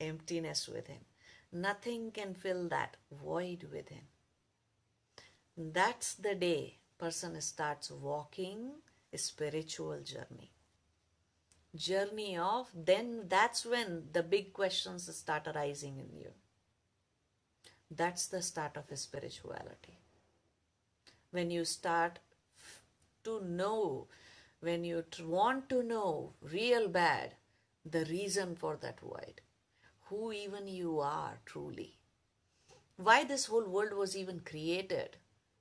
emptiness 0.01 0.67
within 0.67 1.05
Nothing 1.53 2.13
can 2.13 2.35
fill 2.35 2.69
that 2.69 2.97
void 3.11 3.65
within. 3.73 4.03
That's 5.57 6.15
the 6.15 6.35
day 6.35 6.79
person 6.99 7.41
starts 7.41 7.91
walking 7.91 8.73
a 9.13 9.19
spiritual 9.19 10.01
journey. 10.01 10.53
Journey 11.75 12.37
of, 12.37 12.69
then 12.75 13.25
that's 13.29 13.65
when 13.65 14.09
the 14.13 14.23
big 14.23 14.53
questions 14.53 15.15
start 15.17 15.47
arising 15.47 15.99
in 15.99 16.17
you. 16.17 16.31
That's 17.91 18.27
the 18.27 18.43
start 18.43 18.77
of 18.77 18.99
spirituality. 18.99 19.99
When 21.31 21.51
you 21.51 21.65
start 21.65 22.19
to 23.25 23.41
know, 23.41 24.09
when 24.61 24.85
you 24.85 25.05
want 25.23 25.69
to 25.71 25.83
know 25.83 26.35
real 26.41 26.89
bad, 26.89 27.35
the 27.85 28.05
reason 28.05 28.57
for 28.57 28.77
that 28.77 29.01
void 29.01 29.41
who 30.11 30.33
even 30.33 30.67
you 30.67 31.01
are 31.01 31.39
truly. 31.47 31.97
Why 32.97 33.25
this 33.25 33.47
whole 33.47 33.67
world 33.67 33.93
was 33.95 34.17
even 34.17 34.41
created. 34.41 35.17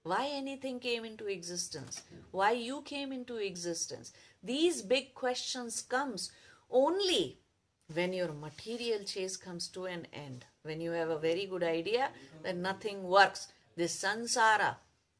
Why 0.09 0.23
anything 0.31 0.79
came 0.79 1.05
into 1.05 1.27
existence. 1.27 2.01
Why 2.31 2.51
you 2.51 2.81
came 2.81 3.11
into 3.11 3.35
existence. 3.37 4.11
These 4.43 4.81
big 4.81 5.13
questions 5.13 5.81
comes 5.81 6.31
only 6.69 7.39
when 7.93 8.13
your 8.13 8.33
material 8.33 9.03
chase 9.03 9.37
comes 9.37 9.67
to 9.69 9.85
an 9.85 10.07
end. 10.13 10.45
When 10.63 10.81
you 10.81 10.91
have 10.91 11.09
a 11.09 11.23
very 11.27 11.45
good 11.45 11.63
idea 11.63 12.09
that 12.43 12.57
nothing 12.57 13.03
works. 13.03 13.47
This 13.75 13.95
sansara, 14.03 14.75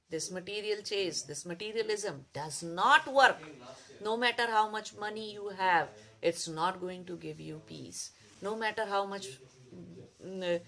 this 0.10 0.32
material 0.32 0.82
chase, 0.84 1.22
this 1.24 1.46
materialism 1.46 2.26
does 2.34 2.64
not 2.64 3.12
work. 3.22 3.38
No 4.04 4.16
matter 4.18 4.48
how 4.48 4.70
much 4.70 4.96
money 4.98 5.34
you 5.34 5.50
have, 5.50 5.90
it's 6.22 6.48
not 6.48 6.82
going 6.82 7.06
to 7.06 7.16
give 7.16 7.40
you 7.40 7.62
peace 7.68 8.12
no 8.42 8.56
matter 8.56 8.86
how 8.86 9.06
much 9.06 9.28
mm, 10.26 10.60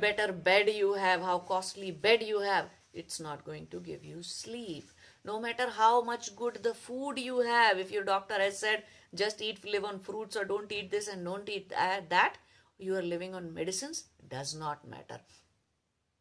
better 0.00 0.32
bed 0.32 0.68
you 0.70 0.94
have, 0.94 1.22
how 1.22 1.38
costly 1.38 1.90
bed 1.90 2.22
you 2.22 2.40
have, 2.40 2.66
it's 2.92 3.20
not 3.20 3.44
going 3.44 3.66
to 3.68 3.80
give 3.80 4.04
you 4.04 4.22
sleep. 4.22 4.90
No 5.24 5.40
matter 5.40 5.68
how 5.70 6.02
much 6.02 6.36
good 6.36 6.62
the 6.62 6.74
food 6.74 7.18
you 7.18 7.40
have, 7.40 7.78
if 7.78 7.90
your 7.90 8.04
doctor 8.04 8.34
has 8.34 8.58
said 8.58 8.84
just 9.14 9.42
eat, 9.42 9.64
live 9.64 9.84
on 9.84 10.00
fruits 10.00 10.36
or 10.36 10.44
don't 10.44 10.70
eat 10.72 10.90
this 10.90 11.08
and 11.08 11.24
don't 11.24 11.48
eat 11.48 11.70
that, 11.70 12.36
you 12.78 12.96
are 12.96 13.02
living 13.02 13.34
on 13.34 13.54
medicines, 13.54 14.04
does 14.28 14.54
not 14.54 14.86
matter. 14.88 15.20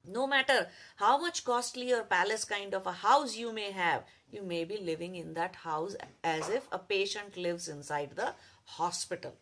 No 0.05 0.25
matter 0.25 0.67
how 0.95 1.19
much 1.19 1.43
costly 1.43 1.93
or 1.93 2.03
palace 2.03 2.43
kind 2.43 2.73
of 2.73 2.87
a 2.87 2.91
house 2.91 3.35
you 3.35 3.53
may 3.53 3.71
have, 3.71 4.03
you 4.31 4.41
may 4.41 4.63
be 4.63 4.77
living 4.77 5.15
in 5.15 5.33
that 5.35 5.55
house 5.57 5.95
as 6.23 6.49
if 6.49 6.67
a 6.71 6.79
patient 6.79 7.37
lives 7.37 7.67
inside 7.67 8.15
the 8.15 8.33
hospital. 8.63 9.35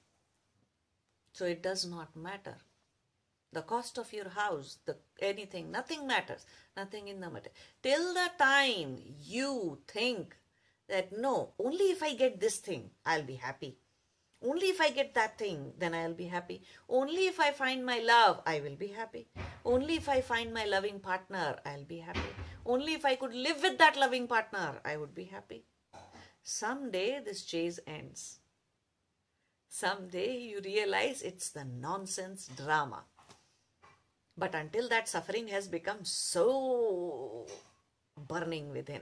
So 1.32 1.46
it 1.46 1.64
does 1.64 1.86
not 1.86 2.16
matter. 2.16 2.58
The 3.52 3.62
cost 3.62 3.98
of 3.98 4.14
your 4.14 4.30
house, 4.30 4.78
the 4.86 4.98
anything, 5.22 5.72
nothing 5.72 6.06
matters, 6.06 6.46
nothing 6.78 7.08
in 7.08 7.20
the 7.20 7.30
matter. 7.30 7.50
Till 7.82 8.14
the 8.14 8.30
time 8.38 9.00
you 9.20 9.80
think 9.88 10.36
that 10.88 11.12
no, 11.12 11.54
only 11.60 11.92
if 11.92 12.04
I 12.04 12.14
get 12.14 12.40
this 12.40 12.58
thing, 12.58 12.92
I'll 13.06 13.24
be 13.24 13.36
happy. 13.36 13.78
Only 14.42 14.68
if 14.68 14.80
I 14.80 14.90
get 14.90 15.14
that 15.16 15.38
thing, 15.38 15.74
then 15.78 15.94
I'll 15.94 16.14
be 16.14 16.28
happy. 16.28 16.62
Only 16.88 17.28
if 17.28 17.40
I 17.40 17.52
find 17.52 17.86
my 17.86 18.00
love, 18.00 18.42
I 18.46 18.62
will 18.62 18.76
be 18.76 18.88
happy. 18.88 19.28
Only 19.66 19.96
if 19.96 20.08
I 20.08 20.22
find 20.22 20.54
my 20.54 20.66
loving 20.66 21.00
partner, 21.00 21.58
I'll 21.66 21.84
be 21.84 21.98
happy. 21.98 22.32
Only 22.66 22.94
if 22.94 23.04
I 23.04 23.16
could 23.16 23.34
live 23.34 23.62
with 23.62 23.78
that 23.80 23.98
loving 23.98 24.28
partner, 24.28 24.80
I 24.86 24.96
would 24.96 25.14
be 25.14 25.26
happy. 25.26 25.66
Someday 26.42 27.20
this 27.24 27.44
chase 27.44 27.80
ends. 27.86 28.40
Someday 29.68 30.38
you 30.38 30.62
realize 30.64 31.22
it's 31.22 31.50
the 31.50 31.66
nonsense 31.66 32.50
drama. 32.56 33.04
But 34.40 34.56
until 34.56 34.88
that 34.88 35.10
suffering 35.10 35.50
has 35.50 35.68
become 35.68 36.06
so 36.06 37.46
burning 38.18 38.72
within, 38.72 39.02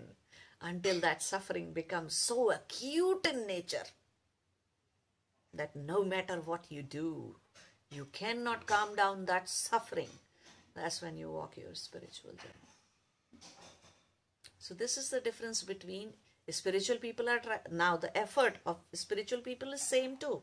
until 0.62 1.00
that 1.02 1.21
suffering 1.21 1.73
becomes 1.73 2.15
so 2.17 2.52
acute 2.52 3.28
in 3.28 3.45
nature, 3.45 3.84
that 5.54 5.76
no 5.76 6.04
matter 6.04 6.41
what 6.43 6.71
you 6.71 6.82
do, 6.82 7.36
you 7.91 8.06
cannot 8.06 8.65
calm 8.65 8.95
down 8.95 9.26
that 9.26 9.47
suffering. 9.47 10.10
That's 10.73 11.04
when 11.04 11.17
you 11.17 11.30
walk 11.30 11.56
your 11.56 11.76
spiritual 11.76 12.32
journey. 12.32 13.43
So, 14.58 14.73
this 14.73 14.97
is 14.97 15.10
the 15.10 15.21
difference 15.21 15.62
between 15.62 16.13
spiritual 16.50 16.97
people 16.97 17.30
are 17.30 17.41
now 17.71 17.95
the 17.95 18.15
effort 18.17 18.56
of 18.65 18.78
spiritual 18.93 19.41
people 19.41 19.71
is 19.71 19.84
same 19.84 20.17
too. 20.17 20.41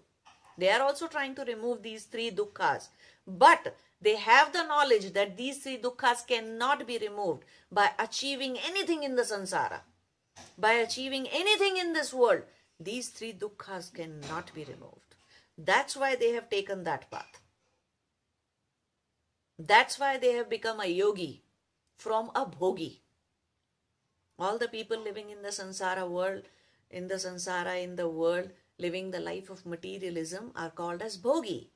They 0.56 0.70
are 0.70 0.82
also 0.82 1.08
trying 1.08 1.34
to 1.34 1.44
remove 1.44 1.82
these 1.82 2.04
three 2.04 2.30
dukkhas, 2.30 2.88
but 3.26 3.74
they 4.00 4.16
have 4.16 4.52
the 4.52 4.64
knowledge 4.64 5.12
that 5.12 5.36
these 5.36 5.62
three 5.62 5.78
dukkhas 5.78 6.26
cannot 6.26 6.86
be 6.86 6.98
removed 6.98 7.44
by 7.70 7.90
achieving 7.98 8.58
anything 8.58 9.02
in 9.02 9.16
the 9.16 9.22
sansara, 9.22 9.80
by 10.58 10.72
achieving 10.72 11.28
anything 11.28 11.76
in 11.76 11.92
this 11.92 12.12
world. 12.12 12.42
These 12.78 13.08
three 13.10 13.32
dukkhas 13.32 13.92
cannot 13.94 14.52
be 14.54 14.64
removed. 14.64 15.14
That's 15.56 15.96
why 15.96 16.16
they 16.16 16.32
have 16.32 16.50
taken 16.50 16.84
that 16.84 17.10
path. 17.10 17.40
That's 19.58 19.98
why 19.98 20.18
they 20.18 20.32
have 20.32 20.50
become 20.50 20.80
a 20.80 20.86
yogi 20.86 21.42
from 21.96 22.30
a 22.34 22.44
bhogi. 22.44 22.98
All 24.38 24.58
the 24.58 24.68
people 24.68 24.98
living 24.98 25.30
in 25.30 25.42
the 25.42 25.50
sansara 25.50 26.08
world, 26.08 26.42
in 26.90 27.06
the 27.06 27.14
sansara, 27.14 27.82
in 27.82 27.94
the 27.94 28.08
world, 28.08 28.50
living 28.78 29.12
the 29.12 29.20
life 29.20 29.50
of 29.50 29.64
materialism 29.64 30.50
are 30.56 30.70
called 30.70 31.02
as 31.02 31.16
bhogi. 31.16 31.68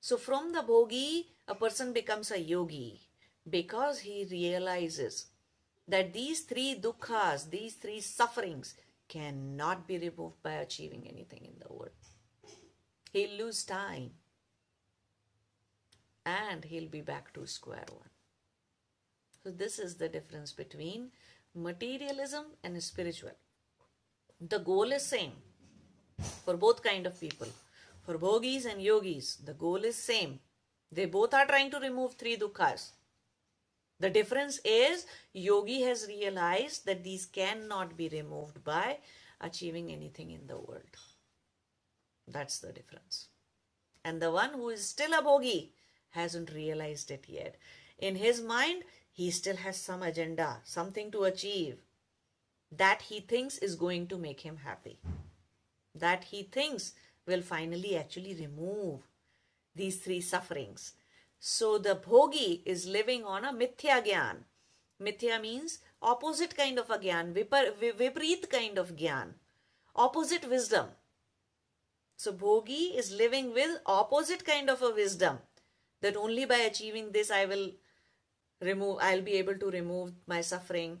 So 0.00 0.16
from 0.16 0.52
the 0.52 0.60
bhogi, 0.62 1.26
a 1.48 1.54
person 1.54 1.92
becomes 1.92 2.30
a 2.30 2.40
yogi 2.40 3.00
because 3.48 4.00
he 4.00 4.26
realizes 4.30 5.26
that 5.88 6.12
these 6.12 6.40
three 6.40 6.74
dukkhas, 6.80 7.50
these 7.50 7.74
three 7.74 8.00
sufferings 8.00 8.74
cannot 9.08 9.86
be 9.86 9.98
removed 9.98 10.42
by 10.42 10.52
achieving 10.52 11.06
anything 11.08 11.44
in 11.44 11.54
the 11.60 11.72
world. 11.72 11.90
He'll 13.12 13.38
lose 13.38 13.64
time 13.64 14.10
and 16.24 16.64
he'll 16.64 16.88
be 16.88 17.00
back 17.00 17.32
to 17.34 17.46
square 17.46 17.84
one. 17.88 18.10
So 19.42 19.50
this 19.50 19.78
is 19.78 19.94
the 19.94 20.08
difference 20.08 20.52
between 20.52 21.10
materialism 21.54 22.46
and 22.64 22.82
spiritual. 22.82 23.30
The 24.40 24.58
goal 24.58 24.92
is 24.92 25.06
same 25.06 25.32
for 26.44 26.56
both 26.56 26.82
kind 26.82 27.06
of 27.06 27.18
people. 27.18 27.48
For 28.06 28.18
bhogis 28.18 28.66
and 28.66 28.80
yogis, 28.80 29.36
the 29.44 29.52
goal 29.52 29.84
is 29.84 29.96
same. 29.96 30.38
They 30.92 31.06
both 31.06 31.34
are 31.34 31.46
trying 31.46 31.72
to 31.72 31.80
remove 31.80 32.14
three 32.14 32.36
dukkhas. 32.36 32.92
The 33.98 34.10
difference 34.10 34.60
is 34.64 35.06
yogi 35.32 35.82
has 35.82 36.06
realized 36.06 36.86
that 36.86 37.02
these 37.02 37.26
cannot 37.26 37.96
be 37.96 38.08
removed 38.08 38.62
by 38.62 38.98
achieving 39.40 39.90
anything 39.90 40.30
in 40.30 40.46
the 40.46 40.56
world. 40.56 40.96
That's 42.28 42.60
the 42.60 42.72
difference. 42.72 43.28
And 44.04 44.22
the 44.22 44.30
one 44.30 44.52
who 44.52 44.68
is 44.68 44.88
still 44.88 45.12
a 45.12 45.22
bhogi 45.22 45.70
hasn't 46.10 46.54
realized 46.54 47.10
it 47.10 47.24
yet. 47.28 47.56
In 47.98 48.14
his 48.14 48.40
mind, 48.40 48.84
he 49.10 49.32
still 49.32 49.56
has 49.56 49.78
some 49.78 50.04
agenda, 50.04 50.60
something 50.62 51.10
to 51.10 51.24
achieve 51.24 51.78
that 52.70 53.02
he 53.02 53.20
thinks 53.20 53.58
is 53.58 53.74
going 53.74 54.06
to 54.08 54.18
make 54.18 54.42
him 54.42 54.58
happy. 54.58 55.00
That 55.94 56.24
he 56.24 56.44
thinks 56.44 56.92
will 57.26 57.42
finally 57.42 57.96
actually 57.96 58.34
remove 58.34 59.00
these 59.74 59.96
three 59.98 60.20
sufferings. 60.20 60.94
So 61.38 61.78
the 61.78 61.94
bhogi 61.94 62.62
is 62.64 62.86
living 62.86 63.24
on 63.24 63.44
a 63.44 63.52
mithya 63.52 64.04
gyan. 64.04 64.44
Mithya 65.00 65.40
means 65.40 65.80
opposite 66.00 66.56
kind 66.56 66.78
of 66.78 66.90
a 66.90 66.98
gyan, 66.98 67.34
viparit 67.34 68.48
kind 68.48 68.78
of 68.78 68.96
gyan, 68.96 69.34
opposite 69.94 70.48
wisdom. 70.48 70.86
So 72.16 72.32
bhogi 72.32 72.96
is 72.96 73.12
living 73.12 73.52
with 73.52 73.78
opposite 73.84 74.44
kind 74.44 74.70
of 74.70 74.82
a 74.82 74.90
wisdom 74.90 75.38
that 76.00 76.16
only 76.16 76.46
by 76.46 76.56
achieving 76.56 77.12
this 77.12 77.30
I 77.30 77.44
will 77.44 77.72
remove, 78.60 78.98
I'll 79.02 79.22
be 79.22 79.34
able 79.34 79.58
to 79.58 79.70
remove 79.70 80.12
my 80.26 80.40
suffering. 80.40 81.00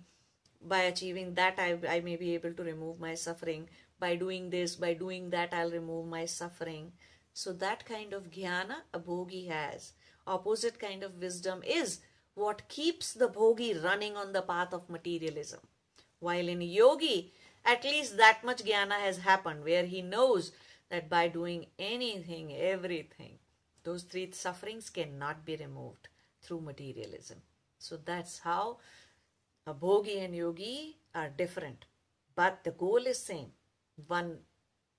By 0.60 0.82
achieving 0.82 1.34
that, 1.34 1.54
I, 1.58 1.78
I 1.88 2.00
may 2.00 2.16
be 2.16 2.34
able 2.34 2.52
to 2.52 2.62
remove 2.62 2.98
my 3.00 3.14
suffering. 3.14 3.68
By 3.98 4.16
doing 4.16 4.50
this, 4.50 4.76
by 4.76 4.94
doing 4.94 5.30
that, 5.30 5.54
I'll 5.54 5.70
remove 5.70 6.06
my 6.06 6.26
suffering. 6.26 6.92
So 7.32 7.52
that 7.54 7.84
kind 7.84 8.12
of 8.12 8.30
jnana 8.30 8.82
a 8.92 9.00
bhogi 9.00 9.48
has. 9.48 9.92
Opposite 10.26 10.78
kind 10.78 11.02
of 11.02 11.20
wisdom 11.20 11.62
is 11.64 12.00
what 12.34 12.68
keeps 12.68 13.14
the 13.14 13.28
bhogi 13.28 13.82
running 13.82 14.16
on 14.16 14.32
the 14.32 14.42
path 14.42 14.74
of 14.74 14.90
materialism. 14.90 15.60
While 16.18 16.48
in 16.48 16.60
yogi, 16.60 17.32
at 17.64 17.84
least 17.84 18.16
that 18.16 18.44
much 18.44 18.64
jnana 18.64 19.00
has 19.00 19.18
happened 19.18 19.64
where 19.64 19.86
he 19.86 20.02
knows 20.02 20.52
that 20.90 21.08
by 21.08 21.28
doing 21.28 21.66
anything, 21.78 22.54
everything, 22.54 23.38
those 23.82 24.02
three 24.02 24.30
sufferings 24.32 24.90
cannot 24.90 25.44
be 25.44 25.56
removed 25.56 26.08
through 26.42 26.60
materialism. 26.60 27.38
So 27.78 27.96
that's 27.96 28.40
how 28.40 28.78
a 29.66 29.74
bhogi 29.74 30.24
and 30.24 30.34
yogi 30.34 30.98
are 31.14 31.28
different, 31.28 31.86
but 32.34 32.62
the 32.64 32.70
goal 32.70 33.06
is 33.06 33.18
same. 33.18 33.52
One, 34.06 34.38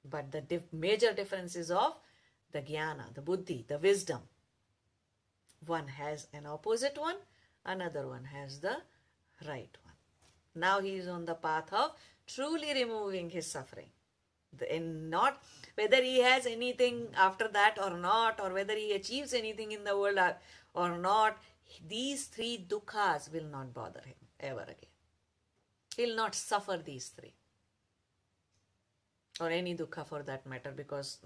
but 0.04 0.32
the 0.32 0.62
major 0.72 1.14
difference 1.14 1.56
is 1.56 1.72
of 1.72 1.96
the 2.52 2.62
jnana, 2.62 3.14
the 3.14 3.22
buddhi, 3.22 3.66
the 3.68 3.78
wisdom. 3.78 4.22
One 5.66 5.88
has 5.88 6.28
an 6.34 6.46
opposite 6.46 6.98
one, 6.98 7.18
another 7.66 8.08
one 8.08 8.26
has 8.26 8.60
the 8.60 8.78
right 9.48 9.78
one. 9.84 9.94
Now 10.56 10.80
he 10.80 10.96
is 10.96 11.08
on 11.08 11.26
the 11.26 11.36
path 11.36 11.72
of 11.72 11.92
truly 12.26 12.74
removing 12.74 13.30
his 13.30 13.48
suffering. 13.48 13.90
And 14.72 15.10
not 15.10 15.44
whether 15.76 16.02
he 16.02 16.22
has 16.22 16.46
anything 16.46 17.10
after 17.16 17.48
that 17.50 17.78
or 17.82 17.98
not, 17.98 18.40
or 18.40 18.54
whether 18.54 18.76
he 18.76 18.94
achieves 18.94 19.34
anything 19.34 19.72
in 19.72 19.84
the 19.84 19.98
world 19.98 20.18
or, 20.18 20.38
or 20.74 20.98
not, 20.98 21.38
these 21.88 22.26
three 22.26 22.66
dukkhas 22.68 23.32
will 23.32 23.44
not 23.44 23.74
bother 23.74 24.02
him 24.04 24.16
ever 24.40 24.64
again. 24.64 24.94
He'll 25.96 26.16
not 26.16 26.34
suffer 26.34 26.82
these 26.84 27.10
three. 27.10 27.34
Or 29.40 29.50
any 29.50 29.76
dukkha 29.76 30.06
for 30.08 30.24
that 30.24 30.46
matter, 30.48 30.72
because 30.76 31.20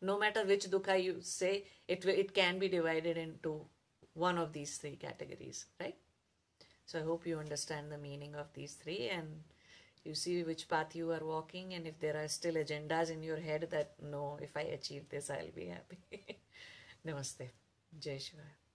no 0.00 0.18
matter 0.18 0.44
which 0.44 0.66
dukkha 0.70 1.02
you 1.02 1.16
say, 1.20 1.64
it, 1.88 2.04
it 2.04 2.32
can 2.32 2.58
be 2.58 2.68
divided 2.68 3.16
into 3.16 3.66
one 4.14 4.38
of 4.38 4.52
these 4.52 4.76
three 4.76 4.96
categories, 4.96 5.66
right? 5.80 5.96
So 6.86 7.00
I 7.00 7.02
hope 7.02 7.26
you 7.26 7.38
understand 7.38 7.90
the 7.90 7.98
meaning 7.98 8.36
of 8.36 8.52
these 8.54 8.74
three 8.74 9.08
and 9.08 9.42
you 10.04 10.14
see 10.14 10.42
which 10.44 10.68
path 10.68 10.94
you 10.94 11.10
are 11.10 11.24
walking 11.24 11.74
and 11.74 11.86
if 11.86 11.98
there 11.98 12.16
are 12.16 12.28
still 12.28 12.54
agendas 12.54 13.10
in 13.10 13.22
your 13.22 13.38
head 13.38 13.66
that 13.72 13.94
no 14.00 14.38
if 14.40 14.56
i 14.56 14.60
achieve 14.78 15.08
this 15.08 15.30
i'll 15.30 15.54
be 15.54 15.66
happy. 15.66 15.98
Namaste. 17.06 17.48
Jai 17.98 18.18
shivaya 18.26 18.65